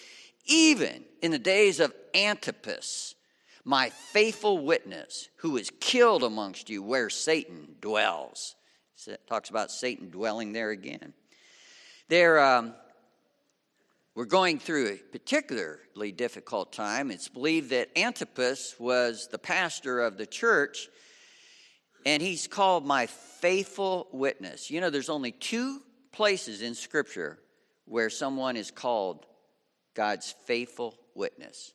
even 0.47 1.05
in 1.21 1.31
the 1.31 1.39
days 1.39 1.79
of 1.79 1.93
Antipas, 2.15 3.15
my 3.65 3.91
faithful 3.91 4.57
witness, 4.59 5.29
who 5.37 5.51
was 5.51 5.71
killed 5.79 6.25
amongst 6.25 6.71
you 6.71 6.83
where 6.83 7.11
Satan 7.11 7.77
dwells. 7.83 8.57
It 9.07 9.21
talks 9.27 9.51
about 9.51 9.71
Satan 9.71 10.09
dwelling 10.09 10.53
there 10.53 10.71
again. 10.71 11.13
There, 12.09 12.41
um, 12.41 12.75
we're 14.15 14.25
going 14.25 14.59
through 14.59 14.89
a 14.89 14.97
particularly 14.97 16.13
difficult 16.13 16.73
time. 16.73 17.11
It's 17.11 17.29
believed 17.29 17.71
that 17.71 17.91
Antipas 17.97 18.77
was 18.79 19.29
the 19.31 19.39
pastor 19.39 20.01
of 20.01 20.17
the 20.17 20.27
church, 20.27 20.89
and 22.07 22.23
he's 22.23 22.47
called 22.47 22.87
my 22.87 23.07
faithful 23.07 24.09
witness. 24.13 24.71
You 24.71 24.81
know, 24.81 24.91
there's 24.91 25.09
only 25.09 25.33
two 25.33 25.81
places 26.13 26.63
in 26.63 26.75
Scripture 26.75 27.39
where 27.85 28.11
someone 28.11 28.57
is 28.57 28.71
called 28.71 29.27
God's 29.95 30.35
faithful 30.47 30.97
witness 31.15 31.73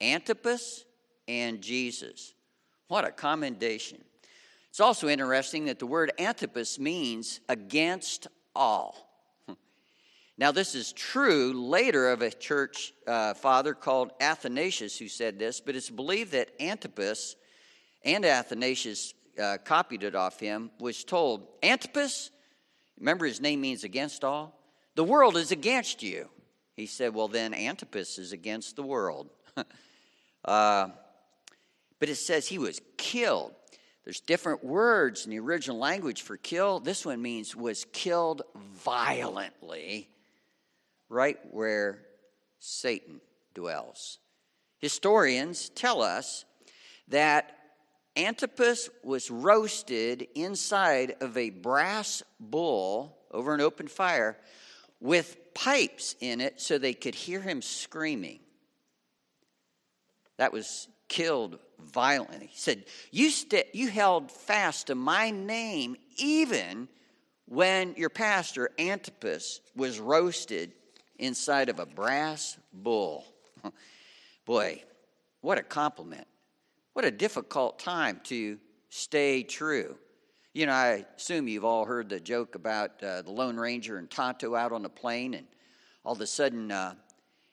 Antipas 0.00 0.84
and 1.28 1.60
Jesus. 1.60 2.34
What 2.88 3.04
a 3.04 3.10
commendation. 3.10 4.02
It's 4.68 4.80
also 4.80 5.08
interesting 5.08 5.66
that 5.66 5.78
the 5.78 5.86
word 5.86 6.12
Antipas 6.18 6.78
means 6.78 7.40
against 7.48 8.26
all. 8.54 9.08
Now, 10.38 10.50
this 10.50 10.74
is 10.74 10.92
true 10.94 11.52
later 11.52 12.08
of 12.08 12.22
a 12.22 12.30
church 12.30 12.94
uh, 13.06 13.34
father 13.34 13.74
called 13.74 14.12
Athanasius 14.18 14.98
who 14.98 15.06
said 15.06 15.38
this, 15.38 15.60
but 15.60 15.76
it's 15.76 15.90
believed 15.90 16.32
that 16.32 16.48
Antipas 16.58 17.36
and 18.02 18.24
Athanasius 18.24 19.12
uh, 19.40 19.58
copied 19.64 20.02
it 20.02 20.14
off 20.14 20.40
him, 20.40 20.70
was 20.78 21.04
told, 21.04 21.46
Antipas, 21.62 22.30
remember 22.98 23.26
his 23.26 23.40
name 23.40 23.60
means 23.60 23.84
against 23.84 24.24
all? 24.24 24.58
The 24.94 25.04
world 25.04 25.36
is 25.36 25.52
against 25.52 26.02
you. 26.02 26.28
He 26.76 26.86
said, 26.86 27.14
Well, 27.14 27.28
then 27.28 27.54
Antipas 27.54 28.18
is 28.18 28.32
against 28.32 28.76
the 28.76 28.82
world. 28.82 29.28
uh, 30.44 30.88
but 31.98 32.08
it 32.08 32.16
says 32.16 32.48
he 32.48 32.58
was 32.58 32.80
killed. 32.96 33.54
There's 34.04 34.20
different 34.20 34.64
words 34.64 35.24
in 35.24 35.30
the 35.30 35.38
original 35.38 35.78
language 35.78 36.22
for 36.22 36.36
kill. 36.36 36.80
This 36.80 37.06
one 37.06 37.22
means 37.22 37.54
was 37.54 37.86
killed 37.92 38.42
violently, 38.74 40.08
right 41.08 41.38
where 41.52 42.00
Satan 42.58 43.20
dwells. 43.54 44.18
Historians 44.78 45.68
tell 45.68 46.02
us 46.02 46.44
that 47.08 47.56
Antipas 48.16 48.90
was 49.02 49.30
roasted 49.30 50.28
inside 50.34 51.16
of 51.20 51.36
a 51.36 51.50
brass 51.50 52.22
bull 52.38 53.16
over 53.30 53.54
an 53.54 53.60
open 53.60 53.88
fire 53.88 54.36
with 55.00 55.54
pipes 55.54 56.14
in 56.20 56.40
it 56.40 56.60
so 56.60 56.78
they 56.78 56.94
could 56.94 57.14
hear 57.14 57.40
him 57.40 57.62
screaming. 57.62 58.40
That 60.36 60.52
was 60.52 60.88
killed 61.08 61.58
violently. 61.80 62.48
He 62.50 62.58
said, 62.58 62.84
you, 63.10 63.30
st- 63.30 63.74
you 63.74 63.88
held 63.88 64.30
fast 64.30 64.88
to 64.88 64.94
my 64.94 65.30
name 65.30 65.96
even 66.16 66.88
when 67.46 67.94
your 67.96 68.10
pastor, 68.10 68.70
Antipas, 68.78 69.60
was 69.74 70.00
roasted 70.00 70.72
inside 71.18 71.68
of 71.68 71.78
a 71.78 71.86
brass 71.86 72.56
bull. 72.72 73.24
Boy, 74.44 74.82
what 75.40 75.58
a 75.58 75.62
compliment. 75.62 76.26
What 76.94 77.06
a 77.06 77.10
difficult 77.10 77.78
time 77.78 78.20
to 78.24 78.58
stay 78.90 79.42
true. 79.42 79.96
You 80.52 80.66
know, 80.66 80.72
I 80.72 81.06
assume 81.16 81.48
you've 81.48 81.64
all 81.64 81.86
heard 81.86 82.10
the 82.10 82.20
joke 82.20 82.54
about 82.54 83.02
uh, 83.02 83.22
the 83.22 83.30
Lone 83.30 83.56
Ranger 83.56 83.96
and 83.96 84.10
Tonto 84.10 84.54
out 84.54 84.72
on 84.72 84.82
the 84.82 84.90
plain, 84.90 85.32
and 85.32 85.46
all 86.04 86.12
of 86.12 86.20
a 86.20 86.26
sudden, 86.26 86.70
uh, 86.70 86.94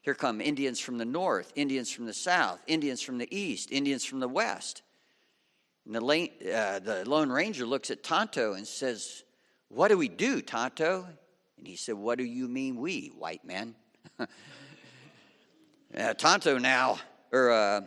here 0.01 0.13
come 0.13 0.41
Indians 0.41 0.81
from 0.81 0.97
the 0.97 1.05
north, 1.05 1.53
Indians 1.55 1.89
from 1.89 2.05
the 2.05 2.13
south, 2.13 2.59
Indians 2.67 3.01
from 3.01 3.17
the 3.17 3.33
east, 3.33 3.71
Indians 3.71 4.03
from 4.03 4.19
the 4.19 4.27
west. 4.27 4.81
And 5.85 5.95
the, 5.95 6.01
uh, 6.53 6.79
the 6.79 7.09
Lone 7.09 7.29
Ranger 7.29 7.65
looks 7.65 7.91
at 7.91 8.03
Tonto 8.03 8.55
and 8.55 8.67
says, 8.67 9.23
What 9.69 9.87
do 9.87 9.97
we 9.97 10.09
do, 10.09 10.41
Tonto? 10.41 11.07
And 11.57 11.65
he 11.65 11.77
said, 11.77 11.95
What 11.95 12.17
do 12.17 12.25
you 12.25 12.49
mean, 12.49 12.75
we, 12.75 13.13
white 13.17 13.45
men? 13.45 13.75
uh, 14.19 16.13
Tonto 16.15 16.57
now 16.57 16.99
or, 17.31 17.51
uh, 17.51 17.81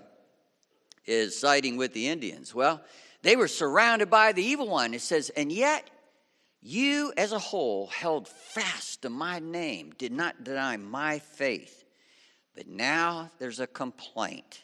is 1.04 1.38
siding 1.38 1.76
with 1.76 1.92
the 1.92 2.08
Indians. 2.08 2.54
Well, 2.54 2.80
they 3.22 3.36
were 3.36 3.48
surrounded 3.48 4.10
by 4.10 4.32
the 4.32 4.42
evil 4.42 4.68
one. 4.68 4.94
It 4.94 5.00
says, 5.00 5.30
and 5.30 5.50
yet 5.50 5.88
you 6.60 7.12
as 7.16 7.32
a 7.32 7.38
whole 7.38 7.88
held 7.88 8.28
fast 8.28 9.02
to 9.02 9.10
my 9.10 9.38
name, 9.38 9.92
did 9.98 10.12
not 10.12 10.44
deny 10.44 10.76
my 10.76 11.18
faith. 11.18 11.84
But 12.54 12.68
now 12.68 13.30
there's 13.38 13.60
a 13.60 13.66
complaint 13.66 14.62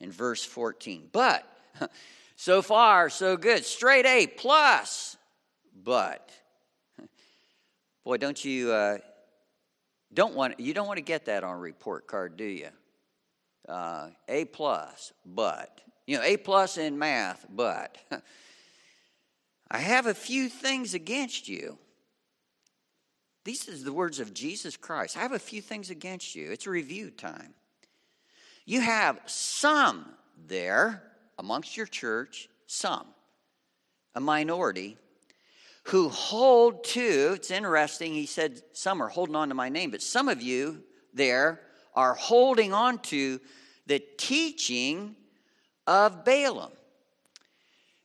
in 0.00 0.10
verse 0.10 0.44
14. 0.44 1.08
But 1.12 1.44
so 2.36 2.62
far, 2.62 3.08
so 3.10 3.36
good. 3.36 3.64
Straight 3.64 4.06
A 4.06 4.26
plus. 4.26 5.16
But 5.84 6.30
Boy, 8.04 8.16
don't 8.16 8.42
you 8.44 8.72
uh, 8.72 8.98
don't 10.12 10.34
want 10.34 10.58
you 10.58 10.74
don't 10.74 10.86
want 10.86 10.96
to 10.98 11.04
get 11.04 11.26
that 11.26 11.44
on 11.44 11.54
a 11.54 11.58
report 11.58 12.06
card, 12.06 12.36
do 12.36 12.44
you? 12.44 12.68
Uh, 13.68 14.08
a 14.28 14.46
plus, 14.46 15.12
but 15.26 15.80
you 16.06 16.16
know, 16.16 16.22
A 16.22 16.38
plus 16.38 16.78
in 16.78 16.98
math, 16.98 17.44
but 17.50 17.98
I 19.70 19.78
have 19.78 20.06
a 20.06 20.14
few 20.14 20.48
things 20.48 20.94
against 20.94 21.48
you. 21.48 21.76
These 23.44 23.68
are 23.68 23.76
the 23.76 23.92
words 23.92 24.18
of 24.18 24.32
Jesus 24.32 24.78
Christ. 24.78 25.18
I 25.18 25.20
have 25.20 25.32
a 25.32 25.38
few 25.38 25.60
things 25.60 25.90
against 25.90 26.34
you. 26.34 26.50
It's 26.50 26.66
review 26.66 27.10
time. 27.10 27.52
You 28.64 28.80
have 28.80 29.20
some 29.26 30.06
there 30.46 31.02
amongst 31.38 31.76
your 31.76 31.86
church, 31.86 32.48
some, 32.66 33.06
a 34.14 34.20
minority, 34.20 34.96
who 35.84 36.08
hold 36.08 36.84
to, 36.84 37.32
it's 37.34 37.50
interesting, 37.50 38.14
he 38.14 38.26
said 38.26 38.62
some 38.72 39.02
are 39.02 39.08
holding 39.08 39.36
on 39.36 39.48
to 39.50 39.54
my 39.54 39.68
name, 39.68 39.90
but 39.90 40.02
some 40.02 40.28
of 40.28 40.42
you 40.42 40.82
there 41.12 41.60
are 41.94 42.14
holding 42.14 42.72
on 42.72 42.98
to 42.98 43.40
the 43.86 44.02
teaching 44.18 45.16
of 45.86 46.24
Balaam. 46.24 46.72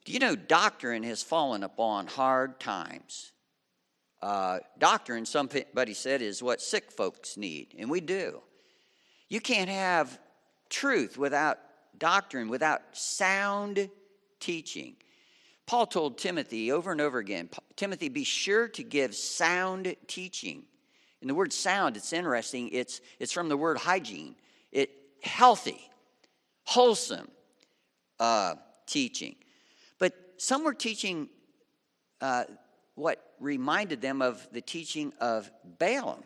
Do 0.06 0.12
you 0.12 0.20
know 0.20 0.36
doctrine 0.36 1.04
has 1.04 1.24
fallen 1.24 1.64
upon 1.64 2.08
hard 2.08 2.60
times? 2.60 3.32
Uh, 4.22 4.60
doctrine, 4.78 5.26
somebody 5.26 5.94
said, 5.94 6.22
is 6.22 6.42
what 6.42 6.62
sick 6.62 6.92
folks 6.92 7.36
need, 7.36 7.76
and 7.78 7.90
we 7.90 8.00
do. 8.00 8.42
You 9.28 9.42
can't 9.42 9.70
have 9.70 10.18
truth 10.70 11.18
without 11.18 11.60
doctrine, 11.98 12.48
without 12.48 12.82
sound 12.94 13.90
teaching. 14.40 14.96
Paul 15.66 15.86
told 15.88 16.18
Timothy 16.18 16.72
over 16.72 16.92
and 16.92 17.02
over 17.02 17.20
again 17.20 17.50
Timothy, 17.76 18.10
be 18.10 18.24
sure 18.24 18.68
to 18.70 18.84
give 18.84 19.16
sound 19.16 19.96
teaching. 20.08 20.64
And 21.24 21.30
the 21.30 21.36
word 21.36 21.54
sound, 21.54 21.96
it's 21.96 22.12
interesting, 22.12 22.68
it's, 22.74 23.00
it's 23.18 23.32
from 23.32 23.48
the 23.48 23.56
word 23.56 23.78
hygiene. 23.78 24.36
It 24.74 24.90
healthy, 25.22 25.80
wholesome 26.66 27.30
uh, 28.20 28.56
teaching. 28.88 29.36
But 30.00 30.14
some 30.36 30.66
were 30.66 30.74
teaching 30.74 31.30
uh, 32.20 32.44
what 32.96 33.36
reminded 33.40 34.02
them 34.02 34.22
of 34.22 34.46
the 34.52 34.60
teaching 34.60 35.14
of 35.22 35.50
Balaam. 35.80 36.26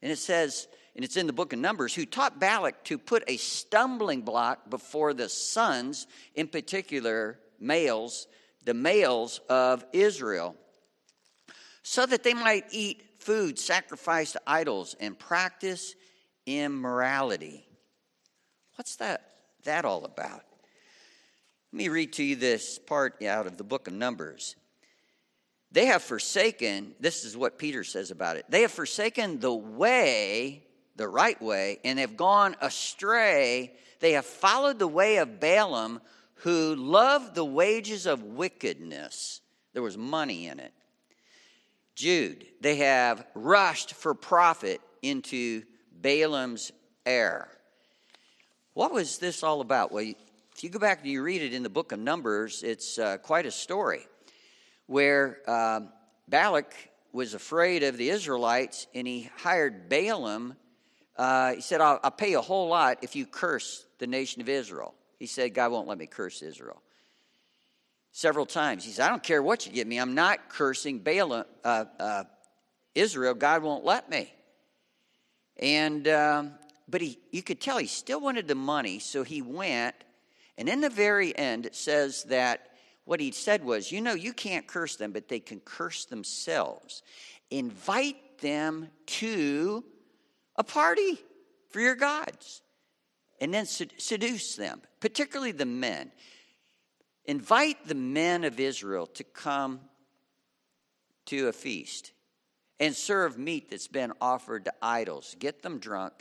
And 0.00 0.10
it 0.10 0.18
says, 0.18 0.66
and 0.96 1.04
it's 1.04 1.18
in 1.18 1.26
the 1.26 1.34
book 1.34 1.52
of 1.52 1.58
Numbers, 1.58 1.94
who 1.94 2.06
taught 2.06 2.40
Balak 2.40 2.84
to 2.84 2.96
put 2.96 3.24
a 3.28 3.36
stumbling 3.36 4.22
block 4.22 4.70
before 4.70 5.12
the 5.12 5.28
sons, 5.28 6.06
in 6.34 6.48
particular 6.48 7.38
males, 7.60 8.28
the 8.64 8.72
males 8.72 9.42
of 9.50 9.84
Israel, 9.92 10.56
so 11.82 12.06
that 12.06 12.22
they 12.22 12.32
might 12.32 12.64
eat 12.70 13.02
food 13.18 13.58
sacrificed 13.58 14.34
to 14.34 14.42
idols 14.46 14.96
and 15.00 15.18
practice 15.18 15.94
immorality. 16.46 17.66
What's 18.76 18.96
that, 18.96 19.30
that 19.64 19.84
all 19.84 20.04
about? 20.04 20.42
Let 21.72 21.76
me 21.76 21.88
read 21.88 22.14
to 22.14 22.24
you 22.24 22.36
this 22.36 22.78
part 22.78 23.22
out 23.22 23.46
of 23.46 23.58
the 23.58 23.64
book 23.64 23.88
of 23.88 23.92
Numbers. 23.92 24.56
They 25.70 25.86
have 25.86 26.02
forsaken, 26.02 26.94
this 26.98 27.24
is 27.24 27.36
what 27.36 27.58
Peter 27.58 27.84
says 27.84 28.10
about 28.10 28.36
it. 28.36 28.46
They 28.48 28.62
have 28.62 28.70
forsaken 28.72 29.40
the 29.40 29.52
way, 29.52 30.64
the 30.96 31.08
right 31.08 31.40
way, 31.42 31.78
and 31.84 31.98
have 31.98 32.16
gone 32.16 32.56
astray. 32.62 33.74
They 34.00 34.12
have 34.12 34.24
followed 34.24 34.78
the 34.78 34.88
way 34.88 35.18
of 35.18 35.40
Balaam, 35.40 36.00
who 36.36 36.74
loved 36.74 37.34
the 37.34 37.44
wages 37.44 38.06
of 38.06 38.22
wickedness. 38.22 39.42
There 39.74 39.82
was 39.82 39.98
money 39.98 40.46
in 40.46 40.60
it. 40.60 40.72
Jude, 41.98 42.46
they 42.60 42.76
have 42.76 43.26
rushed 43.34 43.94
for 43.94 44.14
profit 44.14 44.80
into 45.02 45.64
Balaam's 46.00 46.70
error. 47.04 47.48
What 48.74 48.92
was 48.92 49.18
this 49.18 49.42
all 49.42 49.60
about? 49.60 49.90
Well, 49.90 50.04
if 50.04 50.62
you 50.62 50.70
go 50.70 50.78
back 50.78 51.00
and 51.00 51.10
you 51.10 51.24
read 51.24 51.42
it 51.42 51.52
in 51.52 51.64
the 51.64 51.68
book 51.68 51.90
of 51.90 51.98
Numbers, 51.98 52.62
it's 52.62 53.00
uh, 53.00 53.18
quite 53.18 53.46
a 53.46 53.50
story 53.50 54.06
where 54.86 55.38
um, 55.50 55.88
Balak 56.28 56.72
was 57.12 57.34
afraid 57.34 57.82
of 57.82 57.96
the 57.96 58.10
Israelites 58.10 58.86
and 58.94 59.04
he 59.04 59.28
hired 59.36 59.88
Balaam. 59.88 60.54
Uh, 61.16 61.54
he 61.54 61.60
said, 61.60 61.80
I'll, 61.80 61.98
I'll 62.04 62.12
pay 62.12 62.34
a 62.34 62.40
whole 62.40 62.68
lot 62.68 62.98
if 63.02 63.16
you 63.16 63.26
curse 63.26 63.84
the 63.98 64.06
nation 64.06 64.40
of 64.40 64.48
Israel. 64.48 64.94
He 65.18 65.26
said, 65.26 65.52
God 65.52 65.72
won't 65.72 65.88
let 65.88 65.98
me 65.98 66.06
curse 66.06 66.42
Israel. 66.42 66.80
Several 68.18 68.46
times. 68.46 68.84
He 68.84 68.90
said, 68.90 69.06
I 69.06 69.10
don't 69.10 69.22
care 69.22 69.40
what 69.40 69.64
you 69.64 69.70
give 69.70 69.86
me. 69.86 69.96
I'm 69.96 70.16
not 70.16 70.48
cursing 70.48 70.98
Balaam, 70.98 71.44
uh, 71.62 71.84
uh, 72.00 72.24
Israel. 72.92 73.32
God 73.32 73.62
won't 73.62 73.84
let 73.84 74.10
me. 74.10 74.28
And, 75.56 76.08
um, 76.08 76.54
but 76.88 77.00
he, 77.00 77.20
you 77.30 77.44
could 77.44 77.60
tell 77.60 77.78
he 77.78 77.86
still 77.86 78.20
wanted 78.20 78.48
the 78.48 78.56
money, 78.56 78.98
so 78.98 79.22
he 79.22 79.40
went. 79.40 79.94
And 80.56 80.68
in 80.68 80.80
the 80.80 80.90
very 80.90 81.38
end, 81.38 81.64
it 81.64 81.76
says 81.76 82.24
that 82.24 82.70
what 83.04 83.20
he 83.20 83.30
said 83.30 83.62
was, 83.62 83.92
you 83.92 84.00
know, 84.00 84.14
you 84.14 84.32
can't 84.32 84.66
curse 84.66 84.96
them, 84.96 85.12
but 85.12 85.28
they 85.28 85.38
can 85.38 85.60
curse 85.60 86.04
themselves. 86.04 87.04
Invite 87.52 88.40
them 88.40 88.88
to 89.06 89.84
a 90.56 90.64
party 90.64 91.20
for 91.70 91.78
your 91.78 91.94
gods 91.94 92.62
and 93.40 93.54
then 93.54 93.64
seduce 93.64 94.56
them, 94.56 94.82
particularly 94.98 95.52
the 95.52 95.66
men. 95.66 96.10
Invite 97.28 97.86
the 97.86 97.94
men 97.94 98.42
of 98.44 98.58
Israel 98.58 99.06
to 99.08 99.22
come 99.22 99.80
to 101.26 101.48
a 101.48 101.52
feast 101.52 102.12
and 102.80 102.96
serve 102.96 103.36
meat 103.36 103.70
that's 103.70 103.86
been 103.86 104.14
offered 104.18 104.64
to 104.64 104.72
idols. 104.80 105.36
Get 105.38 105.62
them 105.62 105.78
drunk, 105.78 106.14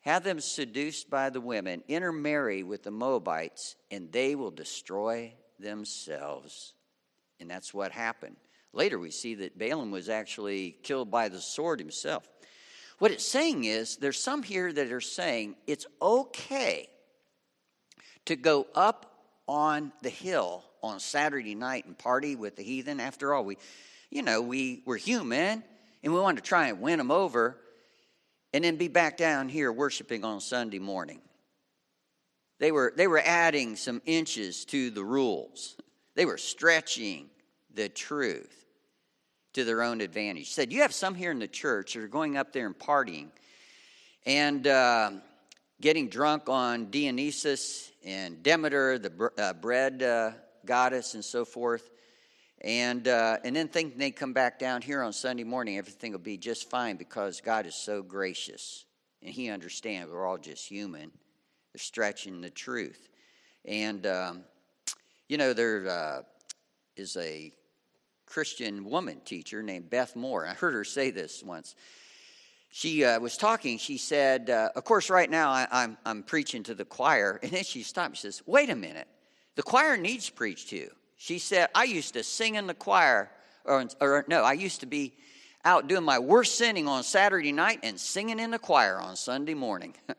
have 0.00 0.22
them 0.22 0.38
seduced 0.38 1.08
by 1.08 1.30
the 1.30 1.40
women, 1.40 1.82
intermarry 1.88 2.62
with 2.62 2.82
the 2.82 2.90
Moabites, 2.90 3.76
and 3.90 4.12
they 4.12 4.34
will 4.34 4.50
destroy 4.50 5.32
themselves. 5.58 6.74
And 7.40 7.50
that's 7.50 7.72
what 7.72 7.90
happened. 7.90 8.36
Later, 8.74 8.98
we 8.98 9.10
see 9.10 9.36
that 9.36 9.58
Balaam 9.58 9.90
was 9.90 10.10
actually 10.10 10.76
killed 10.82 11.10
by 11.10 11.30
the 11.30 11.40
sword 11.40 11.80
himself. 11.80 12.28
What 12.98 13.10
it's 13.10 13.24
saying 13.24 13.64
is, 13.64 13.96
there's 13.96 14.20
some 14.20 14.42
here 14.42 14.70
that 14.70 14.92
are 14.92 15.00
saying 15.00 15.56
it's 15.66 15.86
okay 16.02 16.90
to 18.26 18.36
go 18.36 18.66
up 18.74 19.09
on 19.50 19.90
the 20.02 20.08
hill 20.08 20.62
on 20.80 21.00
Saturday 21.00 21.56
night 21.56 21.84
and 21.84 21.98
party 21.98 22.36
with 22.36 22.54
the 22.54 22.62
heathen. 22.62 23.00
After 23.00 23.34
all, 23.34 23.44
we, 23.44 23.58
you 24.08 24.22
know, 24.22 24.40
we, 24.40 24.80
we're 24.86 24.96
human 24.96 25.64
and 26.04 26.14
we 26.14 26.20
wanted 26.20 26.44
to 26.44 26.48
try 26.48 26.68
and 26.68 26.80
win 26.80 26.98
them 26.98 27.10
over 27.10 27.56
and 28.54 28.62
then 28.62 28.76
be 28.76 28.86
back 28.86 29.16
down 29.16 29.48
here 29.48 29.72
worshiping 29.72 30.24
on 30.24 30.40
Sunday 30.40 30.78
morning. 30.78 31.20
They 32.60 32.70
were, 32.70 32.92
they 32.96 33.08
were 33.08 33.20
adding 33.24 33.74
some 33.74 34.00
inches 34.06 34.64
to 34.66 34.90
the 34.90 35.02
rules. 35.02 35.76
They 36.14 36.26
were 36.26 36.38
stretching 36.38 37.28
the 37.74 37.88
truth 37.88 38.66
to 39.54 39.64
their 39.64 39.82
own 39.82 40.00
advantage. 40.00 40.52
Said, 40.52 40.72
You 40.72 40.82
have 40.82 40.94
some 40.94 41.16
here 41.16 41.32
in 41.32 41.40
the 41.40 41.48
church 41.48 41.94
that 41.94 42.04
are 42.04 42.08
going 42.08 42.36
up 42.36 42.52
there 42.52 42.66
and 42.66 42.78
partying 42.78 43.30
and 44.24 44.64
uh, 44.68 45.10
getting 45.80 46.08
drunk 46.08 46.48
on 46.48 46.90
Dionysus 46.92 47.89
and 48.04 48.42
Demeter, 48.42 48.98
the 48.98 49.30
uh, 49.38 49.52
bread 49.54 50.02
uh, 50.02 50.32
goddess, 50.64 51.14
and 51.14 51.24
so 51.24 51.44
forth. 51.44 51.90
And, 52.62 53.08
uh, 53.08 53.38
and 53.42 53.56
then 53.56 53.68
thinking 53.68 53.98
they 53.98 54.10
come 54.10 54.32
back 54.32 54.58
down 54.58 54.82
here 54.82 55.02
on 55.02 55.12
Sunday 55.12 55.44
morning, 55.44 55.78
everything 55.78 56.12
will 56.12 56.18
be 56.18 56.36
just 56.36 56.68
fine 56.68 56.96
because 56.96 57.40
God 57.40 57.66
is 57.66 57.74
so 57.74 58.02
gracious 58.02 58.84
and 59.22 59.32
He 59.32 59.50
understands 59.50 60.10
we're 60.12 60.26
all 60.26 60.38
just 60.38 60.66
human. 60.66 61.10
They're 61.72 61.78
stretching 61.78 62.40
the 62.40 62.50
truth. 62.50 63.08
And, 63.64 64.06
um, 64.06 64.44
you 65.28 65.38
know, 65.38 65.52
there 65.52 65.88
uh, 65.88 66.22
is 66.96 67.16
a 67.16 67.52
Christian 68.26 68.84
woman 68.84 69.20
teacher 69.24 69.62
named 69.62 69.90
Beth 69.90 70.16
Moore. 70.16 70.46
I 70.46 70.54
heard 70.54 70.74
her 70.74 70.84
say 70.84 71.10
this 71.10 71.42
once. 71.42 71.74
She 72.70 73.04
uh, 73.04 73.18
was 73.18 73.36
talking. 73.36 73.78
She 73.78 73.98
said, 73.98 74.48
uh, 74.48 74.70
Of 74.76 74.84
course, 74.84 75.10
right 75.10 75.28
now 75.28 75.50
I, 75.50 75.66
I'm, 75.70 75.98
I'm 76.06 76.22
preaching 76.22 76.62
to 76.64 76.74
the 76.74 76.84
choir. 76.84 77.38
And 77.42 77.50
then 77.50 77.64
she 77.64 77.82
stopped. 77.82 78.16
She 78.16 78.22
says, 78.22 78.42
Wait 78.46 78.70
a 78.70 78.76
minute. 78.76 79.08
The 79.56 79.62
choir 79.62 79.96
needs 79.96 80.30
preached 80.30 80.70
to. 80.70 80.88
She 81.16 81.38
said, 81.38 81.68
I 81.74 81.84
used 81.84 82.14
to 82.14 82.22
sing 82.22 82.54
in 82.54 82.66
the 82.66 82.74
choir, 82.74 83.30
or, 83.64 83.86
or 84.00 84.24
no, 84.28 84.42
I 84.42 84.54
used 84.54 84.80
to 84.80 84.86
be 84.86 85.12
out 85.64 85.88
doing 85.88 86.04
my 86.04 86.18
worst 86.18 86.56
sinning 86.56 86.88
on 86.88 87.02
Saturday 87.02 87.52
night 87.52 87.80
and 87.82 88.00
singing 88.00 88.38
in 88.38 88.50
the 88.50 88.58
choir 88.58 88.98
on 88.98 89.16
Sunday 89.16 89.54
morning. 89.54 89.94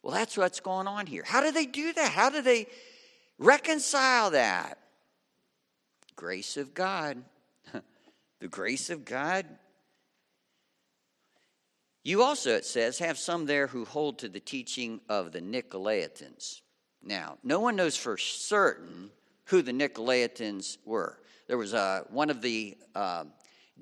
Well, 0.00 0.14
that's 0.14 0.38
what's 0.38 0.60
going 0.60 0.86
on 0.86 1.06
here. 1.06 1.22
How 1.26 1.42
do 1.42 1.50
they 1.50 1.66
do 1.66 1.92
that? 1.92 2.12
How 2.12 2.30
do 2.30 2.40
they 2.40 2.66
reconcile 3.36 4.30
that? 4.30 4.78
Grace 6.16 6.56
of 6.56 6.72
God. 6.72 7.22
the 8.40 8.48
grace 8.48 8.90
of 8.90 9.04
God. 9.04 9.44
You 12.08 12.22
also, 12.22 12.52
it 12.52 12.64
says, 12.64 13.00
have 13.00 13.18
some 13.18 13.44
there 13.44 13.66
who 13.66 13.84
hold 13.84 14.20
to 14.20 14.30
the 14.30 14.40
teaching 14.40 15.02
of 15.10 15.30
the 15.30 15.42
Nicolaitans. 15.42 16.62
Now, 17.02 17.36
no 17.44 17.60
one 17.60 17.76
knows 17.76 17.98
for 17.98 18.16
certain 18.16 19.10
who 19.44 19.60
the 19.60 19.72
Nicolaitans 19.72 20.78
were. 20.86 21.20
There 21.48 21.58
was 21.58 21.74
uh, 21.74 22.04
one 22.08 22.30
of 22.30 22.40
the 22.40 22.78
uh, 22.94 23.24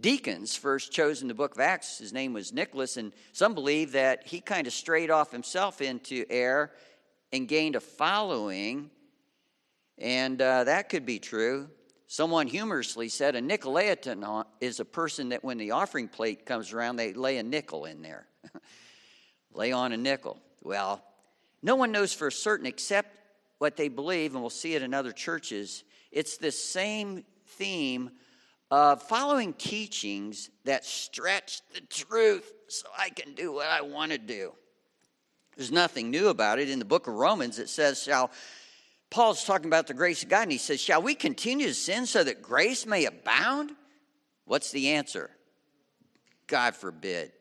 deacons 0.01 0.57
first 0.57 0.91
chosen 0.91 1.29
the 1.29 1.35
book 1.35 1.55
of 1.55 1.61
Acts. 1.61 1.99
His 1.99 2.13
name 2.13 2.33
was 2.33 2.53
Nicholas, 2.53 2.97
and 2.97 3.13
some 3.31 3.55
believe 3.55 3.93
that 3.93 4.27
he 4.27 4.41
kind 4.41 4.67
of 4.67 4.73
strayed 4.73 5.13
off 5.13 5.31
himself 5.31 5.81
into 5.81 6.25
error 6.29 6.73
and 7.33 7.47
gained 7.47 7.77
a 7.77 7.81
following, 7.81 8.91
and 9.99 10.43
uh, 10.43 10.65
that 10.65 10.89
could 10.89 11.07
be 11.07 11.21
true. 11.21 11.69
Someone 12.09 12.47
humorously 12.47 13.09
said 13.09 13.35
a 13.35 13.41
Nicolaitan 13.41 14.45
is 14.61 14.79
a 14.79 14.85
person 14.85 15.31
that 15.31 15.43
when 15.43 15.59
the 15.59 15.73
offering 15.73 16.09
plate 16.09 16.47
comes 16.47 16.73
around, 16.73 16.97
they 16.97 17.13
lay 17.13 17.39
a 17.39 17.43
nickel 17.43 17.85
in 17.85 18.03
there. 18.03 18.27
lay 19.53 19.73
on 19.73 19.93
a 19.93 19.97
nickel. 19.97 20.41
Well, 20.63 21.03
no 21.63 21.75
one 21.75 21.91
knows 21.91 22.13
for 22.13 22.31
certain 22.31 22.67
except 22.67 23.19
what 23.59 23.77
they 23.77 23.89
believe, 23.89 24.35
and 24.35 24.41
we'll 24.41 24.51
see 24.51 24.75
it 24.75 24.83
in 24.83 24.95
other 24.95 25.13
churches. 25.13 25.83
It's 26.13 26.37
this 26.37 26.63
same 26.63 27.25
theme 27.47 28.11
of 28.71 29.03
following 29.03 29.53
teachings 29.55 30.51
that 30.65 30.85
stretch 30.85 31.61
the 31.75 31.81
truth 31.81 32.53
so 32.69 32.87
I 32.97 33.11
can 33.11 33.35
do 33.35 33.53
what 33.53 33.69
I 33.69 33.81
want 33.81 34.13
to 34.13 34.19
do. 34.19 34.53
There's 35.57 35.73
nothing 35.73 36.11
new 36.11 36.29
about 36.29 36.59
it. 36.59 36.69
In 36.69 36.79
the 36.79 36.85
book 36.85 37.07
of 37.07 37.15
Romans, 37.15 37.59
it 37.59 37.69
says, 37.69 38.03
Shall 38.03 38.31
Paul's 39.11 39.45
talking 39.45 39.67
about 39.67 39.87
the 39.87 39.95
grace 39.95 40.23
of 40.23 40.29
God, 40.29 40.43
and 40.43 40.53
he 40.53 40.59
says, 40.59 40.81
Shall 40.81 41.03
we 41.03 41.15
continue 41.15 41.67
to 41.67 41.75
sin 41.75 42.07
so 42.07 42.25
that 42.25 42.43
grace 42.43 42.87
may 42.87 43.05
abound? 43.05 43.73
What's 44.45 44.71
the 44.71 44.91
answer? 44.91 45.31
God 46.47 46.75
forbid. 46.75 47.33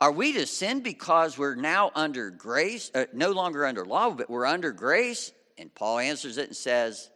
Are 0.00 0.12
we 0.12 0.32
to 0.34 0.46
sin 0.46 0.80
because 0.80 1.36
we're 1.36 1.56
now 1.56 1.90
under 1.94 2.30
grace, 2.30 2.90
uh, 2.94 3.06
no 3.12 3.32
longer 3.32 3.66
under 3.66 3.84
law, 3.84 4.10
but 4.10 4.30
we're 4.30 4.46
under 4.46 4.70
grace? 4.70 5.32
And 5.56 5.74
Paul 5.74 5.98
answers 5.98 6.38
it 6.38 6.46
and 6.46 6.56
says, 6.56 7.10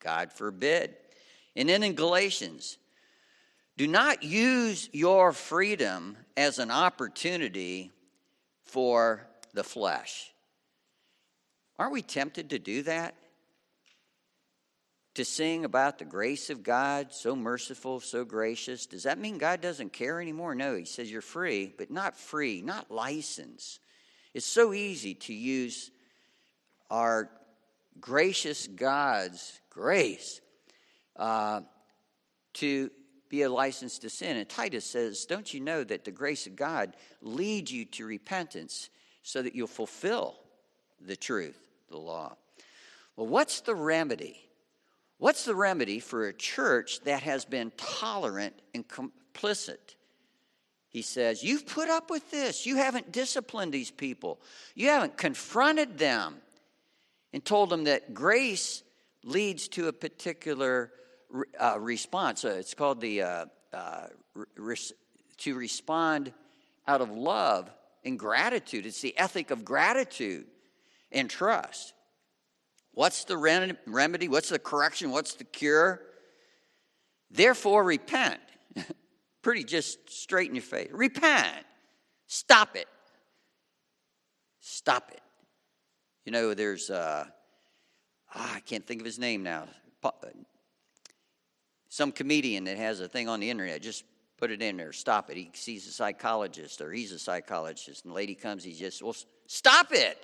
God 0.00 0.32
forbid. 0.32 0.94
And 1.54 1.68
then 1.68 1.82
in 1.82 1.94
Galatians, 1.94 2.78
do 3.76 3.86
not 3.86 4.22
use 4.22 4.88
your 4.92 5.32
freedom 5.32 6.16
as 6.36 6.58
an 6.58 6.70
opportunity 6.70 7.90
for 8.64 9.26
the 9.52 9.64
flesh. 9.64 10.31
Aren't 11.78 11.92
we 11.92 12.02
tempted 12.02 12.50
to 12.50 12.58
do 12.58 12.82
that? 12.82 13.14
To 15.16 15.24
sing 15.24 15.64
about 15.64 15.98
the 15.98 16.04
grace 16.04 16.48
of 16.48 16.62
God, 16.62 17.12
so 17.12 17.36
merciful, 17.36 18.00
so 18.00 18.24
gracious. 18.24 18.86
Does 18.86 19.02
that 19.02 19.18
mean 19.18 19.36
God 19.38 19.60
doesn't 19.60 19.92
care 19.92 20.20
anymore? 20.20 20.54
No, 20.54 20.74
He 20.74 20.84
says 20.84 21.10
you're 21.10 21.20
free, 21.20 21.72
but 21.76 21.90
not 21.90 22.16
free, 22.16 22.62
not 22.62 22.90
license. 22.90 23.78
It's 24.32 24.46
so 24.46 24.72
easy 24.72 25.14
to 25.14 25.34
use 25.34 25.90
our 26.90 27.28
gracious 28.00 28.66
God's 28.66 29.60
grace 29.70 30.40
uh, 31.16 31.60
to 32.54 32.90
be 33.28 33.42
a 33.42 33.50
license 33.50 33.98
to 34.00 34.10
sin. 34.10 34.36
And 34.36 34.48
Titus 34.48 34.84
says, 34.84 35.24
Don't 35.26 35.52
you 35.52 35.60
know 35.60 35.84
that 35.84 36.04
the 36.04 36.10
grace 36.10 36.46
of 36.46 36.56
God 36.56 36.96
leads 37.20 37.72
you 37.72 37.84
to 37.86 38.06
repentance 38.06 38.90
so 39.22 39.42
that 39.42 39.54
you'll 39.54 39.66
fulfill 39.66 40.41
the 41.06 41.16
truth, 41.16 41.58
the 41.88 41.98
law? 41.98 42.36
Well, 43.16 43.26
what's 43.26 43.60
the 43.60 43.74
remedy? 43.74 44.36
What's 45.18 45.44
the 45.44 45.54
remedy 45.54 46.00
for 46.00 46.26
a 46.26 46.32
church 46.32 47.00
that 47.04 47.22
has 47.22 47.44
been 47.44 47.72
tolerant 47.76 48.54
and 48.74 48.84
complicit? 48.88 49.94
He 50.88 51.02
says, 51.02 51.42
You've 51.42 51.66
put 51.66 51.88
up 51.88 52.10
with 52.10 52.30
this. 52.30 52.66
You 52.66 52.76
haven't 52.76 53.12
disciplined 53.12 53.72
these 53.72 53.90
people. 53.90 54.40
You 54.74 54.88
haven't 54.88 55.16
confronted 55.16 55.98
them 55.98 56.36
and 57.32 57.44
told 57.44 57.70
them 57.70 57.84
that 57.84 58.12
grace 58.12 58.82
leads 59.24 59.68
to 59.68 59.88
a 59.88 59.92
particular 59.92 60.92
uh, 61.58 61.78
response. 61.78 62.44
Uh, 62.44 62.56
it's 62.58 62.74
called 62.74 63.00
the 63.00 63.22
uh, 63.22 63.44
uh 63.72 64.06
res- 64.56 64.92
to 65.38 65.54
respond 65.54 66.32
out 66.86 67.00
of 67.00 67.10
love 67.10 67.70
and 68.04 68.18
gratitude. 68.18 68.86
It's 68.86 69.00
the 69.00 69.16
ethic 69.16 69.50
of 69.50 69.64
gratitude 69.64 70.46
and 71.12 71.28
trust. 71.28 71.94
What's 72.92 73.24
the 73.24 73.36
remedy? 73.36 74.28
What's 74.28 74.50
the 74.50 74.58
correction? 74.58 75.10
What's 75.10 75.34
the 75.34 75.44
cure? 75.44 76.00
Therefore, 77.30 77.82
repent. 77.84 78.40
Pretty 79.42 79.64
just 79.64 80.10
straight 80.10 80.48
in 80.48 80.54
your 80.54 80.62
face. 80.62 80.90
Repent. 80.92 81.64
Stop 82.26 82.76
it. 82.76 82.86
Stop 84.60 85.10
it. 85.12 85.20
You 86.24 86.32
know, 86.32 86.54
there's, 86.54 86.90
uh, 86.90 87.24
ah, 88.34 88.54
I 88.54 88.60
can't 88.60 88.86
think 88.86 89.00
of 89.00 89.06
his 89.06 89.18
name 89.18 89.42
now 89.42 89.66
some 91.92 92.10
comedian 92.10 92.64
that 92.64 92.78
has 92.78 93.00
a 93.00 93.06
thing 93.06 93.28
on 93.28 93.38
the 93.38 93.50
internet, 93.50 93.82
just 93.82 94.04
put 94.38 94.50
it 94.50 94.62
in 94.62 94.78
there, 94.78 94.94
stop 94.94 95.30
it. 95.30 95.36
He 95.36 95.50
sees 95.52 95.86
a 95.86 95.90
psychologist 95.90 96.80
or 96.80 96.90
he's 96.90 97.12
a 97.12 97.18
psychologist, 97.18 98.06
and 98.06 98.12
the 98.12 98.16
lady 98.16 98.34
comes, 98.34 98.64
he 98.64 98.72
just, 98.72 99.02
well, 99.02 99.14
stop 99.46 99.88
it. 99.90 100.16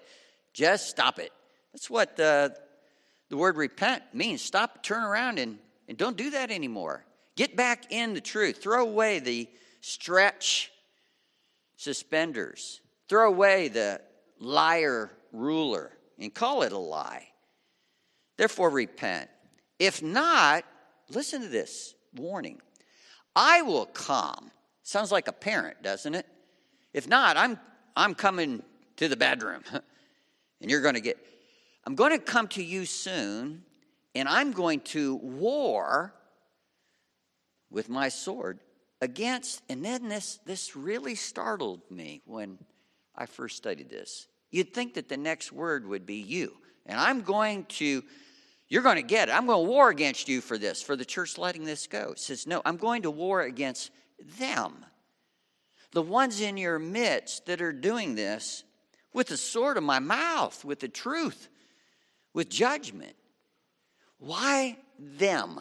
Just 0.58 0.88
stop 0.88 1.20
it. 1.20 1.30
That's 1.72 1.88
what 1.88 2.16
the, 2.16 2.52
the 3.28 3.36
word 3.36 3.56
repent 3.56 4.02
means. 4.12 4.42
Stop, 4.42 4.82
turn 4.82 5.04
around, 5.04 5.38
and, 5.38 5.60
and 5.86 5.96
don't 5.96 6.16
do 6.16 6.30
that 6.30 6.50
anymore. 6.50 7.04
Get 7.36 7.54
back 7.54 7.92
in 7.92 8.12
the 8.12 8.20
truth. 8.20 8.60
Throw 8.60 8.82
away 8.82 9.20
the 9.20 9.48
stretch 9.82 10.72
suspenders. 11.76 12.80
Throw 13.08 13.28
away 13.28 13.68
the 13.68 14.00
liar 14.40 15.12
ruler 15.32 15.92
and 16.18 16.34
call 16.34 16.62
it 16.62 16.72
a 16.72 16.78
lie. 16.78 17.28
Therefore, 18.36 18.70
repent. 18.70 19.30
If 19.78 20.02
not, 20.02 20.64
listen 21.08 21.42
to 21.42 21.48
this 21.48 21.94
warning 22.16 22.60
I 23.36 23.62
will 23.62 23.86
come. 23.86 24.50
Sounds 24.82 25.12
like 25.12 25.28
a 25.28 25.32
parent, 25.32 25.84
doesn't 25.84 26.16
it? 26.16 26.26
If 26.92 27.06
not, 27.06 27.36
I'm, 27.36 27.60
I'm 27.94 28.16
coming 28.16 28.64
to 28.96 29.06
the 29.06 29.16
bedroom 29.16 29.62
and 30.60 30.70
you're 30.70 30.80
going 30.80 30.94
to 30.94 31.00
get, 31.00 31.18
I'm 31.84 31.94
going 31.94 32.12
to 32.12 32.18
come 32.18 32.48
to 32.48 32.62
you 32.62 32.84
soon 32.84 33.62
and 34.14 34.28
I'm 34.28 34.52
going 34.52 34.80
to 34.80 35.16
war 35.16 36.14
with 37.70 37.88
my 37.88 38.08
sword 38.08 38.60
against, 39.00 39.62
and 39.68 39.84
then 39.84 40.08
this, 40.08 40.38
this 40.44 40.74
really 40.74 41.14
startled 41.14 41.82
me 41.90 42.22
when 42.24 42.58
I 43.14 43.26
first 43.26 43.56
studied 43.56 43.90
this. 43.90 44.26
You'd 44.50 44.72
think 44.72 44.94
that 44.94 45.08
the 45.08 45.16
next 45.16 45.52
word 45.52 45.86
would 45.86 46.06
be 46.06 46.16
you. 46.16 46.56
And 46.86 46.98
I'm 46.98 47.20
going 47.20 47.66
to 47.66 48.02
you're 48.68 48.82
going 48.82 48.96
to 48.96 49.02
get 49.02 49.28
it. 49.28 49.32
I'm 49.32 49.46
going 49.46 49.64
to 49.64 49.70
war 49.70 49.88
against 49.88 50.28
you 50.28 50.42
for 50.42 50.58
this, 50.58 50.82
for 50.82 50.94
the 50.94 51.04
church 51.04 51.38
letting 51.38 51.64
this 51.64 51.86
go. 51.86 52.10
It 52.12 52.18
says, 52.18 52.46
No, 52.46 52.60
I'm 52.64 52.76
going 52.76 53.02
to 53.02 53.10
war 53.10 53.42
against 53.42 53.90
them. 54.38 54.84
The 55.92 56.02
ones 56.02 56.40
in 56.42 56.58
your 56.58 56.78
midst 56.78 57.46
that 57.46 57.62
are 57.62 57.72
doing 57.72 58.14
this 58.14 58.64
with 59.18 59.26
the 59.26 59.36
sword 59.36 59.76
of 59.76 59.82
my 59.82 59.98
mouth, 59.98 60.64
with 60.64 60.78
the 60.78 60.86
truth, 60.86 61.48
with 62.34 62.48
judgment. 62.48 63.16
Why 64.18 64.76
them? 64.96 65.60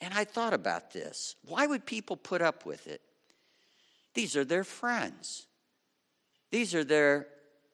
And 0.00 0.14
I 0.14 0.22
thought 0.22 0.54
about 0.54 0.92
this. 0.92 1.34
Why 1.44 1.66
would 1.66 1.84
people 1.84 2.16
put 2.16 2.42
up 2.42 2.64
with 2.64 2.86
it? 2.86 3.00
These 4.14 4.36
are 4.36 4.44
their 4.44 4.62
friends. 4.62 5.46
These 6.52 6.76
are 6.76 6.84
their, 6.84 7.26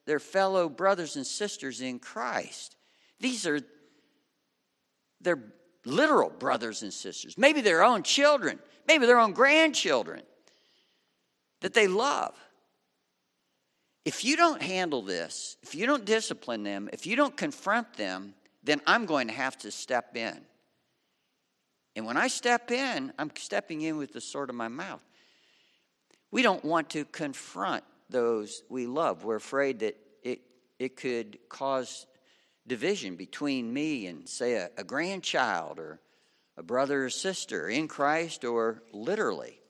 their 0.07 0.19
fellow 0.19 0.67
brothers 0.67 1.17
and 1.17 1.27
sisters 1.27 1.83
in 1.83 1.99
Christ. 1.99 2.77
These 3.21 3.47
are 3.47 3.61
their 5.21 5.41
literal 5.85 6.31
brothers 6.31 6.83
and 6.83 6.93
sisters, 6.93 7.37
maybe 7.37 7.61
their 7.61 7.85
own 7.85 8.03
children, 8.03 8.59
maybe 8.87 9.05
their 9.05 9.19
own 9.19 9.33
grandchildren 9.33 10.23
that 11.61 11.75
they 11.75 11.87
love. 11.87 12.35
If 14.09 14.25
you 14.25 14.37
don't 14.37 14.63
handle 14.63 15.03
this, 15.03 15.59
if 15.63 15.75
you 15.75 15.85
don't 15.85 16.07
discipline 16.07 16.63
them, 16.63 16.89
if 16.95 17.07
you 17.07 17.15
don't 17.15 17.37
confront 17.37 17.93
them, 17.93 18.33
then 18.63 18.81
I'm 18.87 19.05
going 19.05 19.29
to 19.29 19.35
have 19.35 19.59
to 19.59 19.71
step 19.71 20.17
in. 20.17 20.41
And 21.95 22.07
when 22.07 22.17
I 22.17 22.29
step 22.29 22.71
in, 22.71 23.13
I'm 23.19 23.31
stepping 23.37 23.83
in 23.83 23.99
with 23.99 24.15
the 24.15 24.23
sword 24.23 24.49
of 24.49 24.57
my 24.57 24.69
mouth. 24.69 25.05
We 26.31 26.41
don't 26.41 26.65
want 26.65 26.89
to 26.91 27.05
confront 27.05 27.85
those 28.09 28.63
we 28.71 28.87
love. 28.87 29.25
We're 29.25 29.37
afraid 29.37 29.81
that 29.81 29.99
it, 30.23 30.41
it 30.79 30.97
could 30.97 31.39
cause 31.51 32.07
division 32.67 33.15
between 33.15 33.71
me 33.71 34.07
and, 34.07 34.27
say, 34.27 34.55
a, 34.55 34.71
a 34.79 34.85
grandchild 34.85 35.79
or 35.79 36.01
a 36.57 36.63
brother 36.63 37.05
or 37.05 37.11
sister 37.11 37.69
in 37.69 37.89
Christ 37.89 38.43
or 38.43 38.83
literally. 38.91 39.61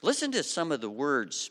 Listen 0.00 0.32
to 0.32 0.42
some 0.42 0.72
of 0.72 0.80
the 0.80 0.88
words 0.88 1.50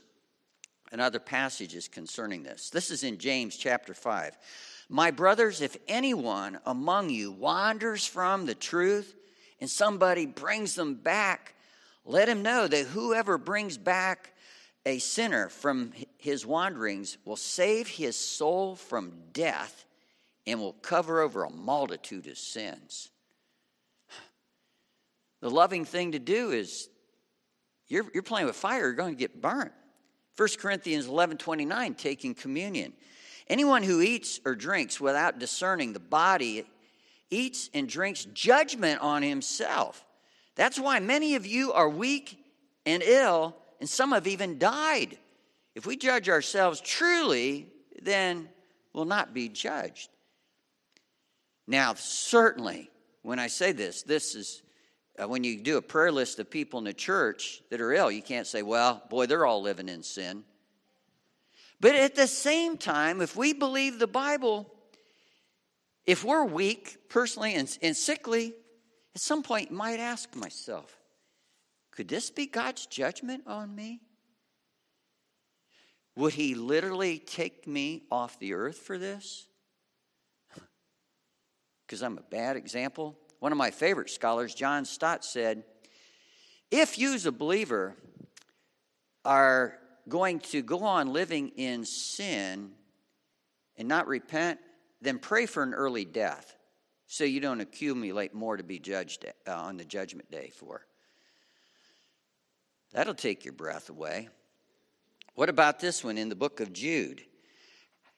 and 0.95 1.01
other 1.01 1.19
passages 1.19 1.89
concerning 1.89 2.41
this. 2.41 2.69
This 2.69 2.89
is 2.89 3.03
in 3.03 3.17
James 3.17 3.57
chapter 3.57 3.93
5. 3.93 4.37
My 4.87 5.11
brothers, 5.11 5.59
if 5.59 5.75
anyone 5.89 6.57
among 6.65 7.09
you 7.09 7.33
wanders 7.33 8.07
from 8.07 8.45
the 8.45 8.55
truth 8.55 9.13
and 9.59 9.69
somebody 9.69 10.25
brings 10.25 10.73
them 10.73 10.95
back, 10.95 11.53
let 12.05 12.29
him 12.29 12.43
know 12.43 12.65
that 12.65 12.85
whoever 12.85 13.37
brings 13.37 13.77
back 13.77 14.31
a 14.85 14.99
sinner 14.99 15.49
from 15.49 15.91
his 16.17 16.45
wanderings 16.45 17.17
will 17.25 17.35
save 17.35 17.89
his 17.89 18.15
soul 18.15 18.77
from 18.77 19.11
death 19.33 19.83
and 20.47 20.61
will 20.61 20.71
cover 20.71 21.19
over 21.19 21.43
a 21.43 21.49
multitude 21.49 22.25
of 22.27 22.37
sins. 22.37 23.09
The 25.41 25.49
loving 25.49 25.83
thing 25.83 26.13
to 26.13 26.19
do 26.19 26.51
is 26.51 26.87
you're, 27.89 28.05
you're 28.13 28.23
playing 28.23 28.47
with 28.47 28.55
fire, 28.55 28.83
you're 28.83 28.93
going 28.93 29.13
to 29.13 29.19
get 29.19 29.41
burnt. 29.41 29.73
1 30.37 30.49
Corinthians 30.59 31.07
11 31.07 31.37
29, 31.37 31.93
taking 31.95 32.33
communion. 32.33 32.93
Anyone 33.47 33.83
who 33.83 34.01
eats 34.01 34.39
or 34.45 34.55
drinks 34.55 34.99
without 34.99 35.39
discerning 35.39 35.93
the 35.93 35.99
body 35.99 36.65
eats 37.29 37.69
and 37.73 37.87
drinks 37.87 38.25
judgment 38.33 39.01
on 39.01 39.21
himself. 39.21 40.03
That's 40.55 40.79
why 40.79 40.99
many 40.99 41.35
of 41.35 41.45
you 41.45 41.73
are 41.73 41.89
weak 41.89 42.37
and 42.85 43.03
ill, 43.03 43.55
and 43.79 43.89
some 43.89 44.11
have 44.11 44.27
even 44.27 44.57
died. 44.57 45.17
If 45.75 45.85
we 45.85 45.97
judge 45.97 46.29
ourselves 46.29 46.79
truly, 46.79 47.67
then 48.01 48.49
we'll 48.93 49.05
not 49.05 49.33
be 49.33 49.49
judged. 49.49 50.09
Now, 51.67 51.93
certainly, 51.95 52.89
when 53.21 53.39
I 53.39 53.47
say 53.47 53.71
this, 53.71 54.03
this 54.03 54.35
is 54.35 54.61
uh, 55.21 55.27
when 55.27 55.43
you 55.43 55.61
do 55.61 55.77
a 55.77 55.81
prayer 55.81 56.11
list 56.11 56.39
of 56.39 56.49
people 56.49 56.79
in 56.79 56.85
the 56.85 56.93
church 56.93 57.61
that 57.69 57.81
are 57.81 57.93
ill, 57.93 58.11
you 58.11 58.21
can't 58.21 58.47
say, 58.47 58.61
well, 58.61 59.01
boy, 59.09 59.25
they're 59.25 59.45
all 59.45 59.61
living 59.61 59.89
in 59.89 60.03
sin. 60.03 60.43
But 61.79 61.95
at 61.95 62.15
the 62.15 62.27
same 62.27 62.77
time, 62.77 63.21
if 63.21 63.35
we 63.35 63.53
believe 63.53 63.99
the 63.99 64.07
Bible, 64.07 64.71
if 66.05 66.23
we're 66.23 66.45
weak 66.45 67.09
personally 67.09 67.55
and, 67.55 67.77
and 67.81 67.95
sickly, 67.95 68.53
at 69.13 69.21
some 69.21 69.43
point 69.43 69.71
might 69.71 69.99
ask 69.99 70.35
myself, 70.35 70.97
could 71.91 72.07
this 72.07 72.29
be 72.29 72.45
God's 72.45 72.85
judgment 72.85 73.43
on 73.47 73.73
me? 73.73 74.01
Would 76.17 76.33
he 76.33 76.55
literally 76.55 77.19
take 77.19 77.67
me 77.67 78.03
off 78.11 78.39
the 78.39 78.53
earth 78.53 78.77
for 78.77 78.97
this? 78.97 79.47
Because 81.85 82.01
I'm 82.01 82.17
a 82.17 82.23
bad 82.23 82.55
example. 82.55 83.15
One 83.45 83.51
of 83.51 83.59
my 83.59 83.69
favorite 83.69 84.09
scholars, 84.09 84.55
John 84.55 84.85
Stott, 84.85 85.23
said, 85.23 85.65
If 86.71 86.97
you 86.97 87.13
as 87.13 87.27
a 87.27 87.31
believer 87.31 87.95
are 89.23 89.77
going 90.09 90.39
to 90.39 90.63
go 90.63 90.83
on 90.83 91.13
living 91.13 91.49
in 91.49 91.85
sin 91.85 92.71
and 93.77 93.87
not 93.87 94.07
repent, 94.07 94.59
then 94.99 95.19
pray 95.19 95.45
for 95.45 95.61
an 95.61 95.75
early 95.75 96.05
death 96.05 96.55
so 97.05 97.23
you 97.23 97.39
don't 97.39 97.61
accumulate 97.61 98.33
more 98.33 98.57
to 98.57 98.63
be 98.63 98.79
judged 98.79 99.25
uh, 99.47 99.51
on 99.53 99.77
the 99.77 99.85
judgment 99.85 100.31
day 100.31 100.49
for. 100.49 100.87
That'll 102.93 103.13
take 103.13 103.45
your 103.45 103.53
breath 103.53 103.91
away. 103.91 104.29
What 105.35 105.49
about 105.49 105.79
this 105.79 106.03
one 106.03 106.17
in 106.17 106.29
the 106.29 106.35
book 106.35 106.61
of 106.61 106.73
Jude? 106.73 107.21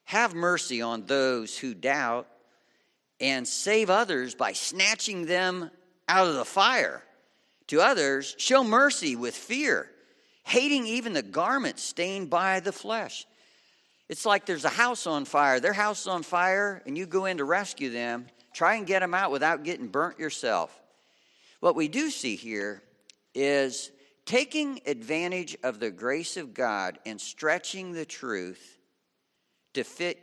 Have 0.05 0.33
mercy 0.33 0.81
on 0.81 1.05
those 1.05 1.57
who 1.57 1.73
doubt 1.73 2.29
and 3.19 3.47
save 3.47 3.89
others 3.89 4.35
by 4.35 4.53
snatching 4.53 5.25
them 5.25 5.71
out 6.07 6.27
of 6.27 6.35
the 6.35 6.45
fire. 6.45 7.03
To 7.67 7.81
others, 7.81 8.35
show 8.37 8.63
mercy 8.63 9.15
with 9.15 9.35
fear, 9.35 9.89
hating 10.43 10.85
even 10.85 11.13
the 11.13 11.21
garment 11.21 11.79
stained 11.79 12.29
by 12.29 12.59
the 12.59 12.71
flesh. 12.71 13.25
It's 14.09 14.25
like 14.25 14.45
there's 14.45 14.65
a 14.65 14.69
house 14.69 15.05
on 15.05 15.25
fire, 15.25 15.59
their 15.59 15.73
house 15.73 16.01
is 16.01 16.07
on 16.07 16.23
fire, 16.23 16.81
and 16.85 16.97
you 16.97 17.05
go 17.05 17.25
in 17.25 17.37
to 17.37 17.43
rescue 17.43 17.89
them. 17.89 18.27
Try 18.53 18.75
and 18.75 18.87
get 18.87 19.01
them 19.01 19.13
out 19.13 19.31
without 19.31 19.63
getting 19.63 19.87
burnt 19.87 20.17
yourself. 20.17 20.77
What 21.59 21.75
we 21.75 21.87
do 21.87 22.09
see 22.09 22.35
here 22.35 22.81
is 23.35 23.91
taking 24.25 24.81
advantage 24.85 25.57
of 25.63 25.79
the 25.79 25.91
grace 25.91 26.37
of 26.37 26.53
God 26.53 26.99
and 27.05 27.19
stretching 27.19 27.91
the 27.91 28.05
truth 28.05 28.77
to 29.73 29.83
fit 29.83 30.19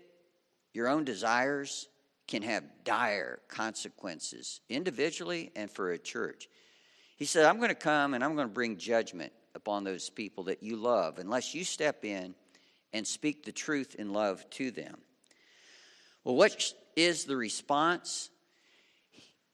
your 0.72 0.88
own 0.88 1.04
desires 1.04 1.88
can 2.26 2.42
have 2.42 2.64
dire 2.84 3.40
consequences 3.48 4.60
individually 4.68 5.52
and 5.54 5.70
for 5.70 5.92
a 5.92 5.98
church. 5.98 6.48
He 7.16 7.24
said, 7.24 7.44
I'm 7.44 7.58
going 7.58 7.68
to 7.68 7.74
come 7.74 8.14
and 8.14 8.24
I'm 8.24 8.34
going 8.34 8.48
to 8.48 8.54
bring 8.54 8.76
judgment 8.76 9.32
upon 9.54 9.84
those 9.84 10.10
people 10.10 10.44
that 10.44 10.62
you 10.62 10.76
love 10.76 11.18
unless 11.18 11.54
you 11.54 11.64
step 11.64 12.04
in 12.04 12.34
and 12.92 13.06
speak 13.06 13.44
the 13.44 13.52
truth 13.52 13.94
in 13.96 14.12
love 14.12 14.48
to 14.50 14.70
them. 14.70 14.96
Well, 16.24 16.36
what 16.36 16.72
is 16.96 17.24
the 17.24 17.36
response? 17.36 18.30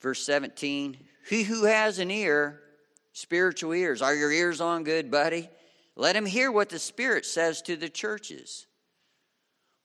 Verse 0.01 0.25
17 0.25 0.97
He 1.29 1.43
who 1.43 1.65
has 1.65 1.99
an 1.99 2.11
ear, 2.11 2.61
spiritual 3.13 3.73
ears, 3.73 4.01
are 4.01 4.15
your 4.15 4.31
ears 4.31 4.61
on 4.61 4.85
good, 4.85 5.11
buddy? 5.11 5.49
Let 5.97 6.17
him 6.17 6.27
hear 6.27 6.51
what 6.51 6.69
the 6.69 6.79
Spirit 6.79 7.27
says 7.27 7.61
to 7.63 7.77
the 7.77 7.89
churches. 7.89 8.67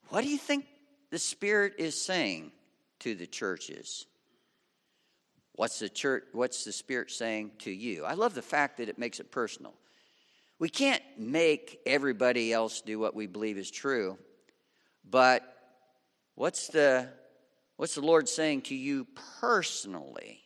What 0.08 0.22
do 0.22 0.28
you 0.28 0.38
think 0.38 0.66
the 1.10 1.18
Spirit 1.18 1.74
is 1.78 2.00
saying 2.00 2.52
to 3.00 3.14
the 3.14 3.26
churches? 3.26 4.06
What's 5.54 5.78
the 5.78 5.88
church 5.88 6.24
what's 6.32 6.64
the 6.64 6.72
spirit 6.72 7.10
saying 7.10 7.52
to 7.60 7.70
you? 7.70 8.04
I 8.04 8.14
love 8.14 8.34
the 8.34 8.42
fact 8.42 8.76
that 8.76 8.88
it 8.88 8.98
makes 8.98 9.20
it 9.20 9.30
personal. 9.30 9.74
We 10.58 10.68
can't 10.68 11.02
make 11.18 11.80
everybody 11.86 12.52
else 12.52 12.80
do 12.80 12.98
what 12.98 13.14
we 13.14 13.26
believe 13.26 13.58
is 13.58 13.70
true, 13.70 14.18
but 15.08 15.42
what's 16.34 16.68
the 16.68 17.08
what's 17.76 17.94
the 17.94 18.02
Lord 18.02 18.28
saying 18.28 18.62
to 18.62 18.74
you 18.74 19.06
personally? 19.40 20.40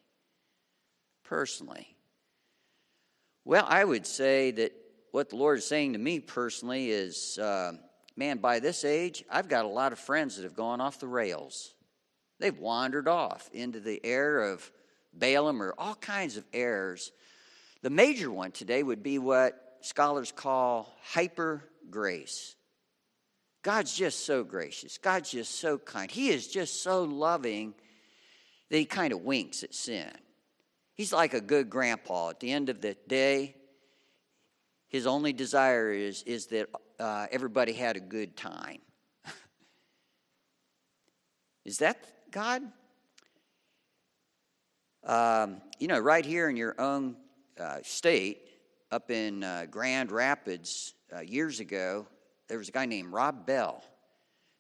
Personally. 1.24 1.96
Well, 3.44 3.64
I 3.68 3.84
would 3.84 4.06
say 4.06 4.50
that 4.52 4.72
what 5.12 5.30
the 5.30 5.36
Lord 5.36 5.58
is 5.58 5.66
saying 5.66 5.94
to 5.94 5.98
me 5.98 6.20
personally 6.20 6.90
is, 6.90 7.38
uh, 7.38 7.72
man, 8.16 8.38
by 8.38 8.60
this 8.60 8.84
age, 8.84 9.24
I've 9.30 9.48
got 9.48 9.64
a 9.64 9.68
lot 9.68 9.92
of 9.92 9.98
friends 9.98 10.36
that 10.36 10.42
have 10.42 10.54
gone 10.54 10.80
off 10.80 11.00
the 11.00 11.08
rails. 11.08 11.74
They've 12.40 12.58
wandered 12.58 13.06
off 13.06 13.50
into 13.52 13.80
the 13.80 14.00
air 14.02 14.40
of 14.40 14.72
Balaam 15.12 15.62
or 15.62 15.74
all 15.76 15.94
kinds 15.94 16.38
of 16.38 16.44
errors. 16.54 17.12
The 17.82 17.90
major 17.90 18.30
one 18.30 18.50
today 18.50 18.82
would 18.82 19.02
be 19.02 19.18
what 19.18 19.76
scholars 19.82 20.32
call 20.32 20.90
hyper 21.02 21.62
grace. 21.90 22.56
God's 23.62 23.94
just 23.94 24.24
so 24.24 24.42
gracious. 24.42 24.96
God's 24.96 25.30
just 25.30 25.60
so 25.60 25.76
kind. 25.76 26.10
He 26.10 26.30
is 26.30 26.48
just 26.48 26.82
so 26.82 27.04
loving 27.04 27.74
that 28.70 28.78
he 28.78 28.86
kind 28.86 29.12
of 29.12 29.20
winks 29.20 29.62
at 29.62 29.74
sin. 29.74 30.10
He's 30.94 31.12
like 31.12 31.34
a 31.34 31.42
good 31.42 31.68
grandpa. 31.68 32.30
At 32.30 32.40
the 32.40 32.52
end 32.52 32.70
of 32.70 32.80
the 32.80 32.96
day, 33.06 33.54
his 34.88 35.06
only 35.06 35.34
desire 35.34 35.92
is, 35.92 36.22
is 36.22 36.46
that 36.46 36.70
uh, 36.98 37.26
everybody 37.30 37.74
had 37.74 37.96
a 37.96 38.00
good 38.00 38.34
time. 38.34 38.78
is 41.66 41.78
that 41.78 42.02
God? 42.30 42.62
Um, 45.04 45.60
you 45.78 45.88
know, 45.88 45.98
right 45.98 46.24
here 46.24 46.48
in 46.48 46.56
your 46.56 46.80
own 46.80 47.16
uh, 47.58 47.78
state, 47.82 48.38
up 48.92 49.10
in 49.10 49.42
uh, 49.42 49.66
Grand 49.70 50.12
Rapids 50.12 50.94
uh, 51.14 51.20
years 51.20 51.60
ago, 51.60 52.06
there 52.48 52.58
was 52.58 52.68
a 52.68 52.72
guy 52.72 52.86
named 52.86 53.12
Rob 53.12 53.46
Bell 53.46 53.82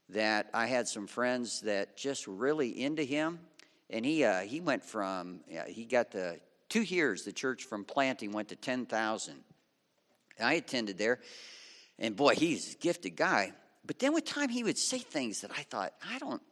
that 0.08 0.50
I 0.54 0.66
had 0.66 0.88
some 0.88 1.06
friends 1.06 1.60
that 1.62 1.96
just 1.96 2.26
really 2.26 2.82
into 2.82 3.02
him, 3.02 3.38
and 3.88 4.04
he 4.04 4.24
uh, 4.24 4.40
he 4.40 4.60
went 4.60 4.84
from 4.84 5.40
he 5.66 5.84
got 5.84 6.10
the 6.10 6.40
two 6.68 6.82
years 6.82 7.24
the 7.24 7.32
church 7.32 7.64
from 7.64 7.84
planting 7.84 8.32
went 8.32 8.48
to 8.48 8.56
ten 8.56 8.86
thousand. 8.86 9.42
I 10.40 10.54
attended 10.54 10.98
there, 10.98 11.20
and 11.98 12.16
boy, 12.16 12.34
he's 12.34 12.74
a 12.74 12.78
gifted 12.78 13.16
guy. 13.16 13.52
But 13.84 13.98
then 13.98 14.12
with 14.12 14.24
time, 14.24 14.48
he 14.48 14.64
would 14.64 14.78
say 14.78 14.98
things 14.98 15.40
that 15.42 15.50
I 15.50 15.62
thought 15.62 15.92
I 16.08 16.18
don't 16.18 16.42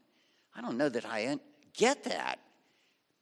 I 0.59 0.61
don't 0.61 0.77
know 0.77 0.89
that 0.89 1.07
I 1.07 1.39
get 1.73 2.05
that. 2.05 2.41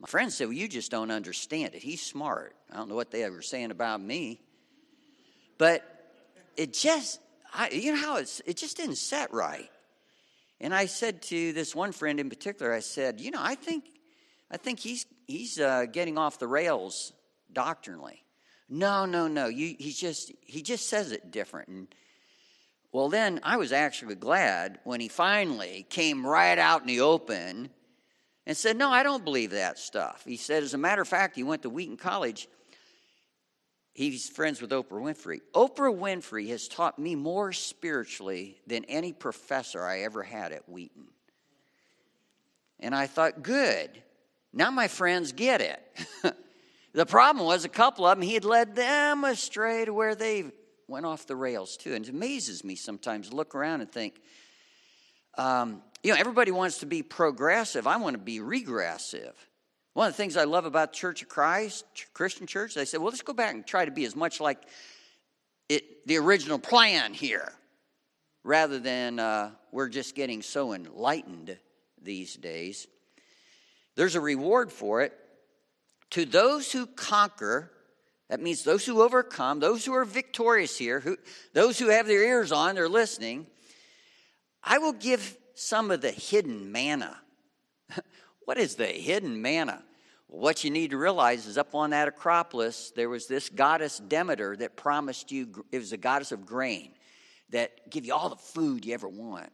My 0.01 0.07
friend 0.07 0.33
said, 0.33 0.46
Well, 0.46 0.55
you 0.55 0.68
just 0.68 0.90
don't 0.90 1.11
understand 1.11 1.75
it. 1.75 1.83
He's 1.83 2.01
smart. 2.01 2.57
I 2.72 2.77
don't 2.77 2.88
know 2.88 2.94
what 2.94 3.11
they 3.11 3.29
were 3.29 3.42
saying 3.42 3.70
about 3.70 4.01
me. 4.01 4.40
But 5.59 5.85
it 6.57 6.72
just, 6.72 7.20
I, 7.53 7.68
you 7.68 7.92
know 7.92 8.01
how 8.01 8.16
it's, 8.16 8.40
it 8.46 8.57
just 8.57 8.79
didn't 8.79 8.96
set 8.96 9.35
right. 9.35 9.68
And 10.62 10.75
I 10.75 10.87
said 10.87 11.20
to 11.22 11.53
this 11.53 11.75
one 11.75 11.92
friend 11.92 12.18
in 12.18 12.31
particular, 12.31 12.72
I 12.72 12.81
said, 12.81 13.20
you 13.20 13.31
know, 13.31 13.40
I 13.40 13.55
think, 13.55 13.85
I 14.51 14.57
think 14.57 14.81
he's, 14.81 15.05
he's 15.27 15.61
uh, 15.61 15.85
getting 15.92 16.16
off 16.16 16.38
the 16.38 16.49
rails 16.49 17.12
doctrinally. 17.53 18.25
No, 18.70 19.05
no, 19.05 19.29
no. 19.29 19.49
You, 19.49 19.77
he's 19.79 19.99
just, 19.99 20.33
he 20.40 20.62
just 20.62 20.88
says 20.88 21.12
it 21.12 21.31
different. 21.31 21.68
And 21.68 21.88
well, 22.96 23.11
then 23.11 23.40
I 23.42 23.59
was 23.59 23.72
actually 23.72 24.14
glad 24.14 24.78
when 24.85 25.00
he 25.00 25.09
finally 25.09 25.85
came 25.90 26.26
right 26.26 26.59
out 26.59 26.80
in 26.80 26.87
the 26.87 27.00
open 27.02 27.68
and 28.46 28.56
said, 28.56 28.78
No, 28.78 28.88
I 28.88 29.02
don't 29.02 29.22
believe 29.22 29.50
that 29.50 29.78
stuff. 29.78 30.22
He 30.24 30.38
said, 30.38 30.62
As 30.62 30.72
a 30.72 30.78
matter 30.78 31.02
of 31.02 31.09
fact, 31.09 31.37
he 31.37 31.42
went 31.42 31.61
to 31.64 31.68
Wheaton 31.68 31.98
College. 31.98 32.48
He's 33.92 34.30
friends 34.30 34.62
with 34.62 34.70
Oprah 34.70 34.92
Winfrey. 34.92 35.40
Oprah 35.54 35.94
Winfrey 35.94 36.48
has 36.48 36.68
taught 36.68 36.98
me 36.98 37.14
more 37.14 37.52
spiritually 37.52 38.62
than 38.66 38.87
any 38.87 39.12
professor 39.12 39.85
I 39.85 40.00
ever 40.00 40.22
had 40.22 40.52
at 40.52 40.66
Wheaton. 40.66 41.09
And 42.80 42.94
I 42.94 43.09
thought, 43.09 43.42
good. 43.42 43.90
Now 44.54 44.70
my 44.70 44.88
friends 44.88 45.32
get 45.32 45.61
it. 45.61 46.35
the 46.94 47.04
problem 47.04 47.44
was 47.44 47.66
a 47.66 47.68
couple 47.68 48.06
of 48.06 48.16
them, 48.16 48.26
he 48.26 48.32
had 48.32 48.46
led 48.46 48.74
them 48.74 49.22
astray 49.24 49.85
to 49.85 49.92
where 49.92 50.14
they 50.14 50.46
went 50.88 51.07
off 51.07 51.27
the 51.27 51.37
rails 51.37 51.77
too. 51.77 51.94
And 51.94 52.05
it 52.05 52.11
amazes 52.11 52.64
me 52.64 52.77
sometimes 52.77 53.31
to 53.31 53.37
look 53.37 53.55
around 53.55 53.81
and 53.81 53.90
think, 53.90 54.20
um, 55.37 55.83
you 56.03 56.12
know, 56.12 56.18
everybody 56.18 56.51
wants 56.51 56.79
to 56.79 56.87
be 56.87 57.03
progressive. 57.03 57.87
I 57.87 57.96
want 57.96 58.14
to 58.14 58.22
be 58.22 58.40
regressive. 58.40 59.35
One 59.94 60.09
of 60.09 60.12
the 60.12 60.16
things 60.16 60.37
I 60.37 60.44
love 60.44 60.66
about 60.66 60.92
Church 60.92 61.22
of 61.22 61.29
Christ, 61.29 61.85
Christian 62.12 62.46
church, 62.46 62.75
they 62.75 62.85
said, 62.85 63.01
well, 63.01 63.09
let's 63.09 63.22
go 63.22 63.33
back 63.33 63.55
and 63.55 63.66
try 63.66 63.85
to 63.85 63.90
be 63.90 64.05
as 64.05 64.14
much 64.14 64.40
like 64.40 64.59
it, 65.68 66.07
the 66.07 66.18
original 66.18 66.59
plan 66.59 67.14
here, 67.14 67.51
rather 68.44 68.79
than 68.79 69.18
uh, 69.18 69.51
we're 69.72 69.88
just 69.88 70.14
getting 70.14 70.42
so 70.42 70.75
enlightened 70.75 71.57
these 72.01 72.35
days. 72.35 72.87
There's 73.94 74.14
a 74.14 74.20
reward 74.20 74.70
for 74.70 75.01
it. 75.01 75.12
To 76.11 76.25
those 76.25 76.70
who 76.70 76.87
conquer, 76.87 77.70
that 78.28 78.40
means 78.40 78.64
those 78.64 78.84
who 78.84 79.02
overcome, 79.02 79.60
those 79.60 79.84
who 79.84 79.94
are 79.94 80.04
victorious 80.04 80.76
here, 80.76 81.00
who, 81.00 81.16
those 81.52 81.78
who 81.78 81.88
have 81.88 82.06
their 82.06 82.22
ears 82.22 82.52
on, 82.52 82.74
they're 82.74 82.88
listening. 82.88 83.46
I 84.62 84.78
will 84.78 84.92
give 84.92 85.36
some 85.54 85.90
of 85.90 86.00
the 86.00 86.10
hidden 86.10 86.72
manna. 86.72 87.16
what 88.44 88.58
is 88.58 88.74
the 88.74 88.86
hidden 88.86 89.40
manna? 89.40 89.82
what 90.28 90.64
you 90.64 90.70
need 90.70 90.90
to 90.90 90.96
realize 90.96 91.46
is 91.46 91.56
up 91.56 91.74
on 91.74 91.90
that 91.90 92.08
Acropolis, 92.08 92.92
there 92.94 93.08
was 93.08 93.26
this 93.26 93.48
goddess 93.48 93.98
Demeter 93.98 94.56
that 94.56 94.76
promised 94.76 95.30
you, 95.30 95.64
it 95.70 95.78
was 95.78 95.92
a 95.92 95.96
goddess 95.96 96.32
of 96.32 96.44
grain 96.44 96.92
that 97.50 97.90
give 97.90 98.04
you 98.04 98.12
all 98.12 98.28
the 98.28 98.36
food 98.36 98.84
you 98.84 98.92
ever 98.92 99.08
want. 99.08 99.50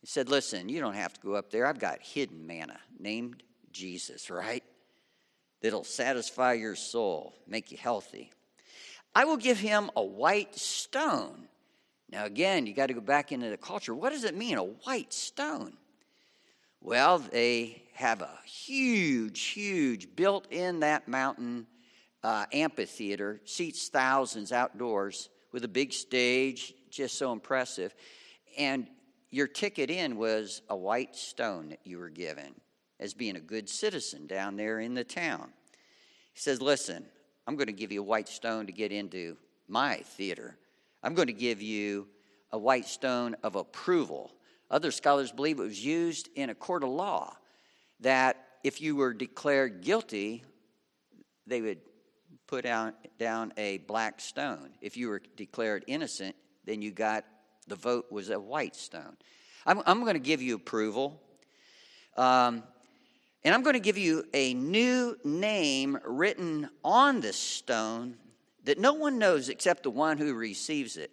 He 0.00 0.06
said, 0.06 0.28
Listen, 0.28 0.68
you 0.68 0.80
don't 0.80 0.94
have 0.94 1.12
to 1.14 1.20
go 1.20 1.34
up 1.34 1.50
there. 1.50 1.66
I've 1.66 1.80
got 1.80 2.00
hidden 2.00 2.46
manna 2.46 2.78
named 2.98 3.42
Jesus, 3.72 4.30
right? 4.30 4.62
That'll 5.62 5.84
satisfy 5.84 6.54
your 6.54 6.76
soul, 6.76 7.34
make 7.46 7.72
you 7.72 7.78
healthy. 7.78 8.30
I 9.14 9.24
will 9.24 9.38
give 9.38 9.58
him 9.58 9.90
a 9.96 10.02
white 10.02 10.54
stone. 10.56 11.48
Now, 12.10 12.24
again, 12.24 12.66
you 12.66 12.74
got 12.74 12.86
to 12.86 12.94
go 12.94 13.00
back 13.00 13.32
into 13.32 13.48
the 13.48 13.56
culture. 13.56 13.94
What 13.94 14.12
does 14.12 14.24
it 14.24 14.36
mean, 14.36 14.58
a 14.58 14.64
white 14.64 15.12
stone? 15.12 15.72
Well, 16.80 17.18
they 17.18 17.82
have 17.94 18.20
a 18.20 18.38
huge, 18.44 19.40
huge, 19.40 20.14
built 20.14 20.46
in 20.52 20.80
that 20.80 21.08
mountain 21.08 21.66
uh, 22.22 22.44
amphitheater, 22.52 23.40
seats 23.44 23.88
thousands 23.88 24.52
outdoors 24.52 25.30
with 25.52 25.64
a 25.64 25.68
big 25.68 25.92
stage, 25.92 26.74
just 26.90 27.16
so 27.16 27.32
impressive. 27.32 27.94
And 28.58 28.86
your 29.30 29.46
ticket 29.46 29.90
in 29.90 30.16
was 30.16 30.62
a 30.68 30.76
white 30.76 31.16
stone 31.16 31.70
that 31.70 31.80
you 31.84 31.98
were 31.98 32.10
given 32.10 32.54
as 32.98 33.14
being 33.14 33.36
a 33.36 33.40
good 33.40 33.68
citizen 33.68 34.26
down 34.26 34.56
there 34.56 34.80
in 34.80 34.94
the 34.94 35.04
town. 35.04 35.50
He 36.32 36.40
says, 36.40 36.60
Listen, 36.60 37.04
I'm 37.46 37.56
going 37.56 37.66
to 37.66 37.72
give 37.72 37.92
you 37.92 38.00
a 38.00 38.04
white 38.04 38.28
stone 38.28 38.66
to 38.66 38.72
get 38.72 38.92
into 38.92 39.36
my 39.68 39.96
theater. 39.96 40.56
I'm 41.02 41.14
going 41.14 41.28
to 41.28 41.32
give 41.32 41.62
you 41.62 42.08
a 42.52 42.58
white 42.58 42.86
stone 42.86 43.36
of 43.42 43.54
approval. 43.54 44.32
Other 44.70 44.90
scholars 44.90 45.30
believe 45.30 45.60
it 45.60 45.64
was 45.64 45.84
used 45.84 46.28
in 46.34 46.50
a 46.50 46.54
court 46.54 46.82
of 46.82 46.90
law 46.90 47.36
that 48.00 48.36
if 48.64 48.80
you 48.80 48.96
were 48.96 49.14
declared 49.14 49.82
guilty, 49.82 50.42
they 51.46 51.60
would 51.60 51.78
put 52.46 52.64
down, 52.64 52.94
down 53.18 53.52
a 53.56 53.78
black 53.78 54.20
stone. 54.20 54.70
If 54.80 54.96
you 54.96 55.08
were 55.08 55.22
declared 55.36 55.84
innocent, 55.86 56.34
then 56.64 56.82
you 56.82 56.90
got 56.90 57.24
the 57.68 57.76
vote 57.76 58.10
was 58.10 58.30
a 58.30 58.38
white 58.38 58.76
stone. 58.76 59.16
I'm, 59.64 59.82
I'm 59.86 60.02
going 60.02 60.14
to 60.14 60.20
give 60.20 60.42
you 60.42 60.54
approval. 60.56 61.20
Um, 62.16 62.62
and 63.46 63.54
I'm 63.54 63.62
going 63.62 63.74
to 63.74 63.80
give 63.80 63.96
you 63.96 64.24
a 64.34 64.54
new 64.54 65.16
name 65.22 65.96
written 66.04 66.68
on 66.82 67.20
this 67.20 67.36
stone 67.36 68.16
that 68.64 68.76
no 68.76 68.92
one 68.92 69.20
knows 69.20 69.48
except 69.48 69.84
the 69.84 69.90
one 69.90 70.18
who 70.18 70.34
receives 70.34 70.96
it. 70.96 71.12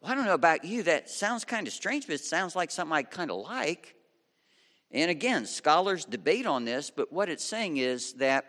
Well, 0.00 0.12
I 0.12 0.14
don't 0.14 0.26
know 0.26 0.34
about 0.34 0.64
you, 0.64 0.84
that 0.84 1.10
sounds 1.10 1.44
kind 1.44 1.66
of 1.66 1.72
strange, 1.72 2.06
but 2.06 2.14
it 2.14 2.20
sounds 2.20 2.54
like 2.54 2.70
something 2.70 2.96
I 2.96 3.02
kind 3.02 3.32
of 3.32 3.38
like. 3.38 3.96
And 4.92 5.10
again, 5.10 5.44
scholars 5.44 6.04
debate 6.04 6.46
on 6.46 6.64
this, 6.64 6.88
but 6.88 7.12
what 7.12 7.28
it's 7.28 7.42
saying 7.42 7.78
is 7.78 8.12
that 8.12 8.44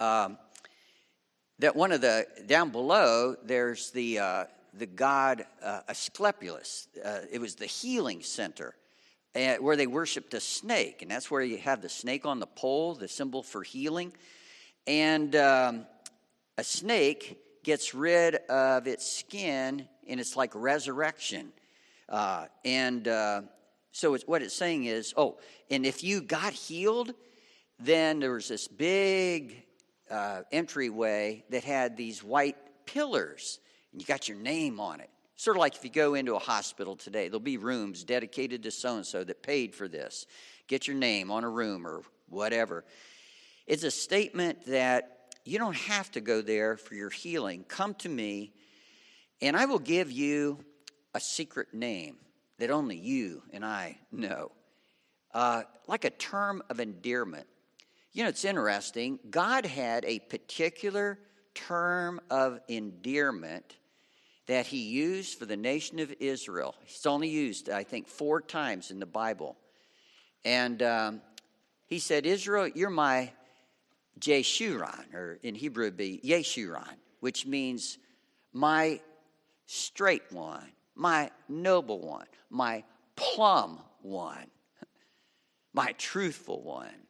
um, 0.00 0.36
that 1.60 1.76
one 1.76 1.92
of 1.92 2.00
the 2.00 2.26
down 2.46 2.70
below 2.70 3.36
there's 3.44 3.92
the 3.92 4.18
uh, 4.18 4.44
the 4.74 4.86
god 4.86 5.46
uh, 5.62 5.82
Asclepius. 5.88 6.88
Uh, 7.04 7.20
it 7.30 7.40
was 7.40 7.54
the 7.54 7.66
healing 7.66 8.20
center 8.20 8.74
where 9.32 9.76
they 9.76 9.86
worshipped 9.86 10.34
a 10.34 10.40
snake, 10.40 11.02
and 11.02 11.10
that's 11.10 11.30
where 11.30 11.42
you 11.42 11.58
have 11.58 11.82
the 11.82 11.88
snake 11.88 12.26
on 12.26 12.40
the 12.40 12.46
pole, 12.46 12.94
the 12.94 13.08
symbol 13.08 13.42
for 13.42 13.62
healing. 13.62 14.12
And 14.86 15.36
um, 15.36 15.86
a 16.58 16.64
snake 16.64 17.38
gets 17.62 17.94
rid 17.94 18.36
of 18.48 18.86
its 18.86 19.10
skin, 19.10 19.86
and 20.08 20.20
it's 20.20 20.36
like 20.36 20.50
resurrection. 20.54 21.52
Uh, 22.08 22.46
and 22.64 23.06
uh, 23.06 23.42
so 23.92 24.14
it's, 24.14 24.24
what 24.26 24.42
it's 24.42 24.54
saying 24.54 24.84
is, 24.84 25.14
oh, 25.16 25.38
and 25.70 25.86
if 25.86 26.02
you 26.02 26.20
got 26.20 26.52
healed, 26.52 27.14
then 27.78 28.18
there 28.18 28.32
was 28.32 28.48
this 28.48 28.66
big 28.66 29.64
uh, 30.10 30.42
entryway 30.50 31.44
that 31.50 31.62
had 31.62 31.96
these 31.96 32.22
white 32.24 32.56
pillars, 32.84 33.60
and 33.92 34.00
you 34.00 34.06
got 34.06 34.28
your 34.28 34.38
name 34.38 34.80
on 34.80 35.00
it. 35.00 35.10
Sort 35.40 35.56
of 35.56 35.60
like 35.62 35.74
if 35.74 35.82
you 35.84 35.90
go 35.90 36.12
into 36.12 36.34
a 36.34 36.38
hospital 36.38 36.96
today, 36.96 37.28
there'll 37.28 37.40
be 37.40 37.56
rooms 37.56 38.04
dedicated 38.04 38.62
to 38.64 38.70
so 38.70 38.96
and 38.96 39.06
so 39.06 39.24
that 39.24 39.42
paid 39.42 39.74
for 39.74 39.88
this. 39.88 40.26
Get 40.66 40.86
your 40.86 40.96
name 40.96 41.30
on 41.30 41.44
a 41.44 41.48
room 41.48 41.86
or 41.86 42.02
whatever. 42.28 42.84
It's 43.66 43.82
a 43.82 43.90
statement 43.90 44.66
that 44.66 45.30
you 45.46 45.56
don't 45.56 45.76
have 45.76 46.10
to 46.10 46.20
go 46.20 46.42
there 46.42 46.76
for 46.76 46.94
your 46.94 47.08
healing. 47.08 47.64
Come 47.66 47.94
to 47.94 48.08
me, 48.10 48.52
and 49.40 49.56
I 49.56 49.64
will 49.64 49.78
give 49.78 50.12
you 50.12 50.58
a 51.14 51.20
secret 51.20 51.72
name 51.72 52.16
that 52.58 52.70
only 52.70 52.98
you 52.98 53.42
and 53.50 53.64
I 53.64 53.96
know. 54.12 54.52
Uh, 55.32 55.62
like 55.86 56.04
a 56.04 56.10
term 56.10 56.62
of 56.68 56.80
endearment. 56.80 57.46
You 58.12 58.24
know, 58.24 58.28
it's 58.28 58.44
interesting. 58.44 59.18
God 59.30 59.64
had 59.64 60.04
a 60.04 60.18
particular 60.18 61.18
term 61.54 62.20
of 62.28 62.60
endearment 62.68 63.78
that 64.50 64.66
he 64.66 64.78
used 64.78 65.38
for 65.38 65.46
the 65.46 65.56
nation 65.56 66.00
of 66.00 66.12
Israel. 66.18 66.74
It's 66.82 67.06
only 67.06 67.28
used, 67.28 67.70
I 67.70 67.84
think, 67.84 68.08
four 68.08 68.40
times 68.40 68.90
in 68.90 68.98
the 68.98 69.06
Bible. 69.06 69.56
And 70.44 70.82
um, 70.82 71.20
he 71.86 72.00
said, 72.00 72.26
Israel, 72.26 72.66
you're 72.66 72.90
my 72.90 73.30
Jeshurun, 74.18 75.14
or 75.14 75.38
in 75.44 75.54
Hebrew 75.54 75.84
it'd 75.84 75.96
be 75.96 76.20
Yeshurun, 76.24 76.96
which 77.20 77.46
means 77.46 77.98
my 78.52 79.00
straight 79.66 80.24
one, 80.32 80.66
my 80.96 81.30
noble 81.48 82.00
one, 82.00 82.26
my 82.50 82.82
plumb 83.14 83.78
one, 84.02 84.50
my 85.72 85.92
truthful 85.92 86.60
one. 86.60 87.06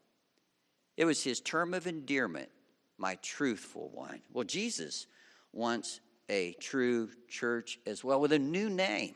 It 0.99 1.07
was 1.07 1.25
his 1.25 1.41
term 1.41 1.73
of 1.73 1.87
endearment, 1.87 2.51
my 2.99 3.15
truthful 3.23 3.89
one. 3.95 4.21
Well, 4.31 4.45
Jesus 4.45 5.07
wants 5.55 6.01
a 6.31 6.55
true 6.61 7.11
church 7.29 7.79
as 7.87 8.03
well 8.03 8.21
with 8.21 8.33
a 8.33 8.39
new 8.39 8.71
name. 8.71 9.15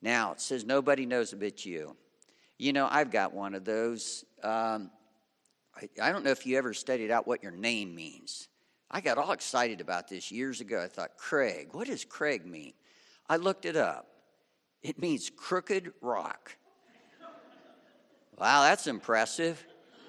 Now, 0.00 0.32
it 0.32 0.40
says 0.40 0.64
nobody 0.64 1.04
knows 1.04 1.32
about 1.32 1.66
you. 1.66 1.96
You 2.56 2.72
know, 2.72 2.88
I've 2.90 3.10
got 3.10 3.34
one 3.34 3.54
of 3.54 3.64
those. 3.64 4.24
Um, 4.42 4.90
I, 5.76 5.88
I 6.00 6.12
don't 6.12 6.24
know 6.24 6.30
if 6.30 6.46
you 6.46 6.56
ever 6.56 6.72
studied 6.72 7.10
out 7.10 7.26
what 7.26 7.42
your 7.42 7.52
name 7.52 7.94
means. 7.94 8.48
I 8.90 9.00
got 9.00 9.18
all 9.18 9.32
excited 9.32 9.80
about 9.80 10.08
this 10.08 10.30
years 10.30 10.60
ago. 10.60 10.80
I 10.80 10.86
thought, 10.86 11.16
Craig, 11.16 11.70
what 11.72 11.88
does 11.88 12.04
Craig 12.04 12.46
mean? 12.46 12.74
I 13.28 13.36
looked 13.36 13.64
it 13.64 13.76
up. 13.76 14.06
It 14.82 15.00
means 15.00 15.30
crooked 15.34 15.92
rock. 16.00 16.56
wow, 18.38 18.62
that's 18.62 18.86
impressive. 18.86 19.64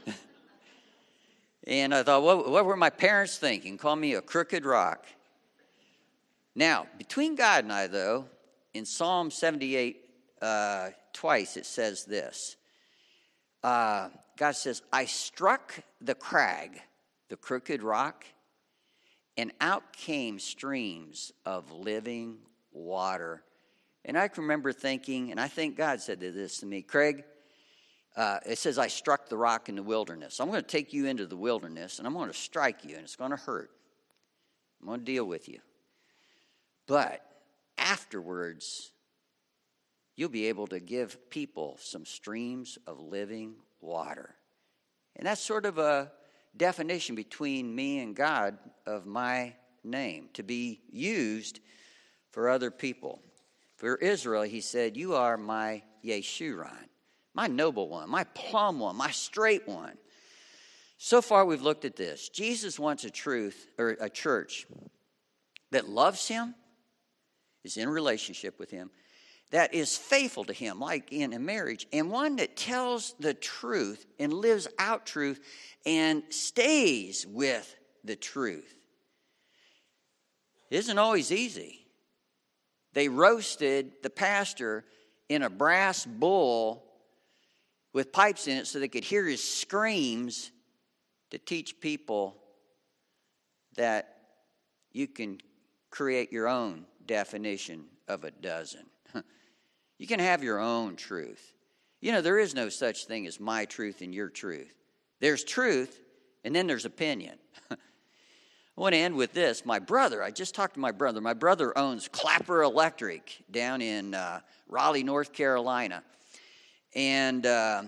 and 1.66 1.96
I 1.96 2.04
thought, 2.04 2.22
what, 2.22 2.52
what, 2.52 2.66
were 2.66 2.76
my 2.76 2.90
parents 2.90 3.38
thinking? 3.38 3.78
Call 3.78 3.96
me 3.96 4.14
a 4.14 4.22
crooked 4.22 4.66
rock. 4.66 5.06
Now, 6.56 6.88
between 6.98 7.36
God 7.36 7.66
and 7.66 7.74
I, 7.74 7.88
though, 7.88 8.26
in 8.74 8.86
Psalm 8.86 9.30
78, 9.30 10.02
uh, 10.42 10.90
twice 11.14 11.58
it 11.58 11.66
says 11.66 12.06
this 12.06 12.56
uh, 13.64 14.10
God 14.38 14.56
says, 14.56 14.82
I 14.94 15.06
struck 15.06 15.74
the 16.02 16.14
crag, 16.14 16.82
the 17.30 17.38
crooked 17.38 17.82
rock, 17.82 18.26
and 19.38 19.52
out 19.60 19.94
came 19.94 20.40
streams 20.40 21.32
of 21.46 21.72
living 21.72 22.38
water. 22.72 23.44
And 24.04 24.18
I 24.18 24.28
can 24.28 24.44
remember 24.44 24.72
thinking, 24.72 25.32
and 25.32 25.40
I 25.40 25.48
think 25.48 25.78
God 25.78 26.00
said 26.00 26.20
this 26.20 26.60
to 26.60 26.66
me, 26.66 26.84
Craig, 26.84 27.24
uh, 28.16 28.40
it 28.46 28.58
says, 28.58 28.78
I 28.78 28.88
struck 28.88 29.30
the 29.30 29.38
rock 29.38 29.68
in 29.68 29.76
the 29.76 29.84
wilderness. 29.84 30.40
I'm 30.40 30.50
going 30.50 30.62
to 30.62 30.68
take 30.68 30.94
you 30.94 31.08
into 31.08 31.26
the 31.26 31.36
wilderness 31.36 31.98
and 31.98 32.08
I'm 32.08 32.14
going 32.14 32.30
to 32.30 32.38
strike 32.38 32.86
you 32.86 32.96
and 32.96 33.04
it's 33.04 33.16
going 33.16 33.32
to 33.32 33.38
hurt. 33.38 33.72
I'm 34.80 34.88
going 34.88 35.00
to 35.00 35.06
deal 35.06 35.26
with 35.26 35.50
you. 35.50 35.60
But 36.88 37.22
afterwards, 37.78 38.92
you'll 40.16 40.30
be 40.30 40.48
able 40.48 40.68
to 40.68 40.80
give 40.80 41.30
people 41.30 41.78
some 41.82 42.06
streams 42.06 42.78
of 42.88 43.00
living 43.00 43.56
water. 43.82 44.36
And 45.16 45.26
that's 45.26 45.42
sort 45.42 45.66
of 45.66 45.78
a 45.78 46.12
definition 46.56 47.16
between 47.16 47.74
me 47.74 48.00
and 48.00 48.16
God 48.16 48.58
of 48.86 49.06
my 49.06 49.54
name 49.84 50.30
to 50.34 50.44
be 50.44 50.82
used 50.92 51.60
for 52.32 52.50
other 52.50 52.72
people. 52.72 53.22
For 53.78 53.96
Israel, 53.98 54.44
he 54.44 54.62
said, 54.62 54.98
You 54.98 55.16
are 55.16 55.38
my 55.38 55.84
Yeshurun, 56.04 56.88
my 57.34 57.48
noble 57.48 57.90
one, 57.90 58.10
my 58.10 58.24
plumb 58.24 58.80
one, 58.80 58.96
my 58.96 59.12
straight 59.12 59.68
one. 59.68 59.98
So 60.98 61.22
far, 61.22 61.46
we've 61.46 61.62
looked 61.62 61.86
at 61.86 61.98
this. 61.98 62.30
Jesus 62.30 62.80
wants 62.80 63.04
a 63.04 63.10
truth 63.10 63.68
or 63.78 63.98
a 64.00 64.10
church 64.10 64.66
that 65.72 65.90
loves 65.90 66.28
Him, 66.28 66.56
is 67.66 67.78
in 67.78 67.90
relationship 67.90 68.60
with 68.60 68.72
Him, 68.72 68.90
that 69.52 69.74
is 69.74 69.98
faithful 69.98 70.46
to 70.46 70.54
Him, 70.54 70.80
like 70.80 71.12
in 71.12 71.34
a 71.34 71.40
marriage, 71.40 71.88
and 71.92 72.10
one 72.10 72.38
that 72.38 72.56
tells 72.56 73.14
the 73.20 73.34
truth 73.34 74.06
and 74.20 74.32
lives 74.34 74.68
out 74.80 75.06
truth 75.06 75.40
and 75.86 76.24
stays 76.30 77.26
with 77.28 77.76
the 78.04 78.16
truth. 78.16 78.74
It 80.70 80.78
isn't 80.78 80.98
always 80.98 81.32
easy. 81.32 81.86
They 82.94 83.10
roasted 83.10 83.92
the 84.04 84.10
pastor 84.10 84.86
in 85.28 85.44
a 85.44 85.50
brass 85.50 86.06
bull 86.06 86.84
with 87.94 88.12
pipes 88.12 88.48
in 88.48 88.58
it 88.58 88.68
so 88.68 88.80
they 88.80 88.88
could 88.88 89.04
hear 89.04 89.26
his 89.26 89.44
screams 89.44 90.52
to 91.32 91.38
teach 91.38 91.80
people 91.80 92.36
that 93.76 94.16
you 94.92 95.08
can 95.08 95.40
create 95.90 96.32
your 96.32 96.48
own 96.48 96.86
definition 97.08 97.86
of 98.08 98.24
a 98.24 98.32
dozen. 98.32 98.86
you 99.98 100.08
can 100.08 100.20
have 100.20 100.44
your 100.44 100.60
own 100.60 100.96
truth. 100.96 101.54
You 102.02 102.12
know, 102.12 102.22
there 102.22 102.40
is 102.40 102.54
no 102.54 102.70
such 102.70 103.06
thing 103.06 103.26
as 103.26 103.40
my 103.40 103.66
truth 103.66 104.02
and 104.02 104.14
your 104.14 104.30
truth. 104.30 104.74
There's 105.20 105.44
truth, 105.44 106.00
and 106.44 106.56
then 106.56 106.68
there's 106.68 106.86
opinion. 106.86 107.38
I 107.72 107.78
want 108.76 108.94
to 108.94 109.00
end 109.00 109.16
with 109.16 109.34
this. 109.34 109.66
My 109.66 109.80
brother, 109.80 110.22
I 110.22 110.32
just 110.32 110.54
talked 110.54 110.74
to 110.74 110.80
my 110.80 110.92
brother. 110.92 111.22
My 111.22 111.34
brother 111.34 111.76
owns 111.78 112.10
Clapper 112.10 112.62
Electric 112.62 113.44
down 113.50 113.82
in 113.82 114.14
uh, 114.14 114.42
Raleigh, 114.68 115.04
North 115.04 115.32
Carolina. 115.32 116.04
And 116.94 117.46
uh, 117.46 117.84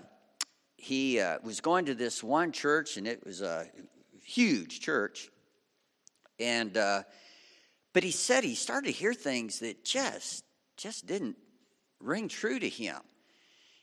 he 0.78 1.20
uh, 1.20 1.39
was 1.43 1.59
going 1.59 1.86
to 1.86 1.93
this 1.93 2.24
one 2.24 2.51
church, 2.51 2.97
and 2.97 3.05
it 3.05 3.26
was 3.26 3.41
a 3.41 3.68
huge 4.24 4.80
church. 4.80 5.30
And, 6.39 6.78
uh, 6.78 7.03
but 7.97 8.03
he 8.03 8.11
said 8.11 8.43
he 8.43 8.53
started 8.53 8.85
to 8.85 8.91
hear 8.91 9.11
things 9.11 9.57
that 9.57 9.83
just, 9.83 10.43
just 10.77 11.07
didn't 11.07 11.35
ring 11.99 12.27
true 12.27 12.59
to 12.59 12.69
him. 12.69 12.99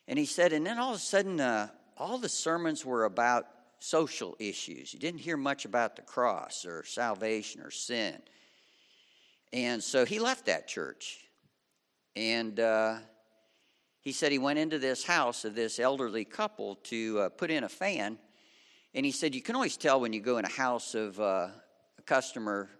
And 0.06 0.16
he 0.16 0.24
said, 0.24 0.52
and 0.52 0.64
then 0.64 0.78
all 0.78 0.90
of 0.90 0.98
a 0.98 1.00
sudden, 1.00 1.40
uh, 1.40 1.66
all 1.96 2.18
the 2.18 2.28
sermons 2.28 2.86
were 2.86 3.06
about 3.06 3.46
social 3.80 4.36
issues. 4.38 4.94
You 4.94 5.00
didn't 5.00 5.18
hear 5.18 5.36
much 5.36 5.64
about 5.64 5.96
the 5.96 6.02
cross 6.02 6.64
or 6.64 6.84
salvation 6.84 7.60
or 7.60 7.72
sin. 7.72 8.22
And 9.52 9.82
so 9.82 10.04
he 10.04 10.20
left 10.20 10.46
that 10.46 10.68
church. 10.68 11.18
And 12.14 12.60
uh, 12.60 12.98
he 14.00 14.12
said 14.12 14.30
he 14.30 14.38
went 14.38 14.60
into 14.60 14.78
this 14.78 15.02
house 15.02 15.44
of 15.44 15.56
this 15.56 15.80
elderly 15.80 16.24
couple 16.24 16.76
to 16.84 17.18
uh, 17.18 17.28
put 17.30 17.50
in 17.50 17.64
a 17.64 17.68
fan. 17.68 18.18
And 18.94 19.04
he 19.04 19.10
said, 19.10 19.34
You 19.34 19.42
can 19.42 19.56
always 19.56 19.76
tell 19.76 19.98
when 19.98 20.12
you 20.12 20.20
go 20.20 20.38
in 20.38 20.44
a 20.44 20.52
house 20.52 20.94
of 20.94 21.18
uh, 21.18 21.48
a 21.98 22.02
customer 22.06 22.70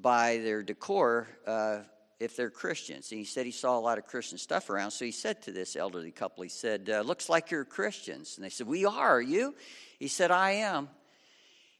by 0.00 0.38
their 0.38 0.62
decor 0.62 1.28
uh, 1.46 1.80
if 2.18 2.36
they're 2.36 2.50
Christians. 2.50 3.10
And 3.10 3.18
he 3.18 3.24
said 3.24 3.46
he 3.46 3.52
saw 3.52 3.78
a 3.78 3.80
lot 3.80 3.98
of 3.98 4.06
Christian 4.06 4.38
stuff 4.38 4.70
around. 4.70 4.90
So 4.90 5.04
he 5.04 5.10
said 5.10 5.42
to 5.42 5.52
this 5.52 5.76
elderly 5.76 6.10
couple, 6.10 6.42
He 6.42 6.48
said, 6.48 6.90
uh, 6.90 7.00
Looks 7.00 7.28
like 7.28 7.50
you're 7.50 7.64
Christians. 7.64 8.36
And 8.36 8.44
they 8.44 8.50
said, 8.50 8.66
We 8.66 8.84
are, 8.84 9.16
are 9.16 9.20
you? 9.20 9.54
He 9.98 10.08
said, 10.08 10.30
I 10.30 10.52
am. 10.52 10.88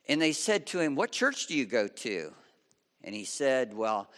And 0.09 0.21
they 0.21 0.33
said 0.33 0.67
to 0.69 0.81
him, 0.81 0.95
What 0.95 1.13
church 1.13 1.47
do 1.47 1.57
you 1.57 1.67
go 1.67 1.89
to? 1.89 2.33
And 3.03 3.15
he 3.15 3.25
said, 3.25 3.75
Well, 3.75 4.09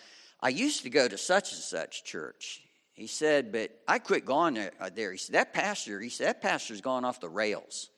I 0.41 0.51
used 0.51 0.85
to 0.85 0.91
go 0.91 1.09
to 1.09 1.19
such 1.19 1.53
and 1.53 1.61
such 1.61 2.05
church. 2.05 2.63
He 2.93 3.07
said, 3.07 3.53
but 3.53 3.71
I 3.87 4.01
quit 4.01 4.25
going 4.25 4.55
there. 4.55 4.73
Uh. 4.81 4.91
He 4.91 5.19
said, 5.19 5.35
that 5.35 5.53
pastor, 5.53 6.01
he 6.01 6.09
said, 6.09 6.27
that 6.27 6.43
pastor's 6.43 6.81
gone 6.81 7.05
off 7.05 7.21
the 7.21 7.29
rails. 7.29 7.91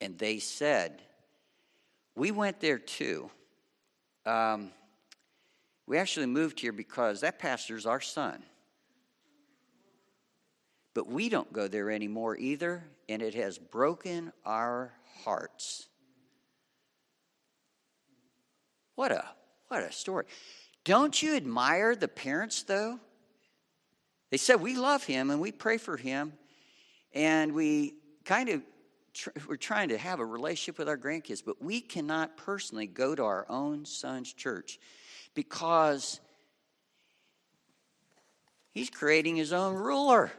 And 0.00 0.18
they 0.18 0.38
said, 0.38 1.00
we 2.16 2.32
went 2.32 2.60
there 2.60 2.78
too. 2.78 3.30
Um, 4.26 4.70
we 5.90 5.98
actually 5.98 6.26
moved 6.26 6.60
here 6.60 6.70
because 6.70 7.22
that 7.22 7.40
pastor's 7.40 7.84
our 7.84 8.00
son. 8.00 8.44
But 10.94 11.08
we 11.08 11.28
don't 11.28 11.52
go 11.52 11.66
there 11.66 11.90
anymore 11.90 12.36
either, 12.36 12.84
and 13.08 13.20
it 13.20 13.34
has 13.34 13.58
broken 13.58 14.32
our 14.46 14.92
hearts. 15.24 15.88
What 18.94 19.10
a 19.10 19.24
what 19.66 19.82
a 19.82 19.90
story. 19.90 20.26
Don't 20.84 21.20
you 21.20 21.34
admire 21.34 21.96
the 21.96 22.06
parents 22.06 22.62
though? 22.62 23.00
They 24.30 24.36
said, 24.36 24.60
We 24.60 24.76
love 24.76 25.02
him 25.02 25.30
and 25.30 25.40
we 25.40 25.50
pray 25.50 25.76
for 25.76 25.96
him, 25.96 26.34
and 27.14 27.52
we 27.52 27.94
kind 28.24 28.48
of 28.48 28.62
we're 29.48 29.56
trying 29.56 29.88
to 29.88 29.98
have 29.98 30.20
a 30.20 30.24
relationship 30.24 30.78
with 30.78 30.88
our 30.88 30.96
grandkids, 30.96 31.42
but 31.44 31.60
we 31.60 31.80
cannot 31.80 32.36
personally 32.36 32.86
go 32.86 33.16
to 33.16 33.24
our 33.24 33.44
own 33.48 33.84
son's 33.84 34.32
church 34.32 34.78
because 35.34 36.20
he's 38.72 38.90
creating 38.90 39.36
his 39.36 39.52
own 39.52 39.74
ruler. 39.74 40.32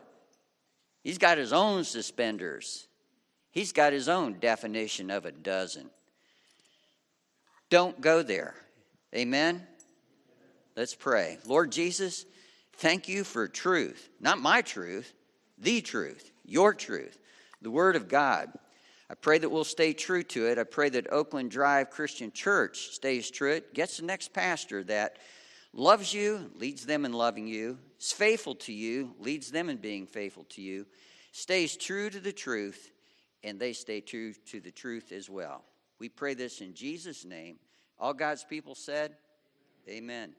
He's 1.03 1.17
got 1.17 1.37
his 1.37 1.53
own 1.53 1.83
suspenders. 1.83 2.87
He's 3.51 3.71
got 3.71 3.93
his 3.93 4.07
own 4.07 4.39
definition 4.39 5.09
of 5.09 5.25
a 5.25 5.31
dozen. 5.31 5.89
Don't 7.69 7.99
go 7.99 8.21
there. 8.21 8.55
Amen? 9.15 9.65
Let's 10.75 10.95
pray. 10.95 11.37
Lord 11.45 11.71
Jesus, 11.71 12.25
Thank 12.81 13.07
you 13.07 13.23
for 13.23 13.47
truth, 13.47 14.09
not 14.19 14.39
my 14.39 14.63
truth, 14.63 15.13
the 15.59 15.81
truth, 15.81 16.31
your 16.43 16.73
truth, 16.73 17.19
the 17.61 17.69
Word 17.69 17.95
of 17.95 18.07
God. 18.07 18.51
I 19.11 19.13
pray 19.13 19.39
that 19.39 19.49
we'll 19.49 19.65
stay 19.65 19.91
true 19.91 20.23
to 20.23 20.47
it. 20.47 20.57
I 20.57 20.63
pray 20.63 20.87
that 20.87 21.11
Oakland 21.11 21.51
Drive 21.51 21.89
Christian 21.89 22.31
Church 22.31 22.91
stays 22.91 23.29
true. 23.29 23.51
It 23.51 23.73
gets 23.73 23.97
the 23.97 24.05
next 24.05 24.31
pastor 24.31 24.85
that 24.85 25.17
loves 25.73 26.13
you, 26.13 26.49
leads 26.55 26.85
them 26.85 27.03
in 27.03 27.11
loving 27.11 27.45
you, 27.45 27.77
is 27.99 28.13
faithful 28.13 28.55
to 28.55 28.71
you, 28.71 29.13
leads 29.19 29.51
them 29.51 29.67
in 29.67 29.75
being 29.75 30.07
faithful 30.07 30.45
to 30.51 30.61
you, 30.61 30.87
stays 31.33 31.75
true 31.75 32.09
to 32.09 32.21
the 32.21 32.31
truth, 32.31 32.89
and 33.43 33.59
they 33.59 33.73
stay 33.73 33.99
true 33.99 34.31
to 34.45 34.61
the 34.61 34.71
truth 34.71 35.11
as 35.11 35.29
well. 35.29 35.65
We 35.99 36.07
pray 36.07 36.33
this 36.33 36.61
in 36.61 36.73
Jesus' 36.73 37.25
name. 37.25 37.57
All 37.99 38.13
God's 38.13 38.45
people 38.45 38.75
said, 38.75 39.17
Amen. 39.89 40.31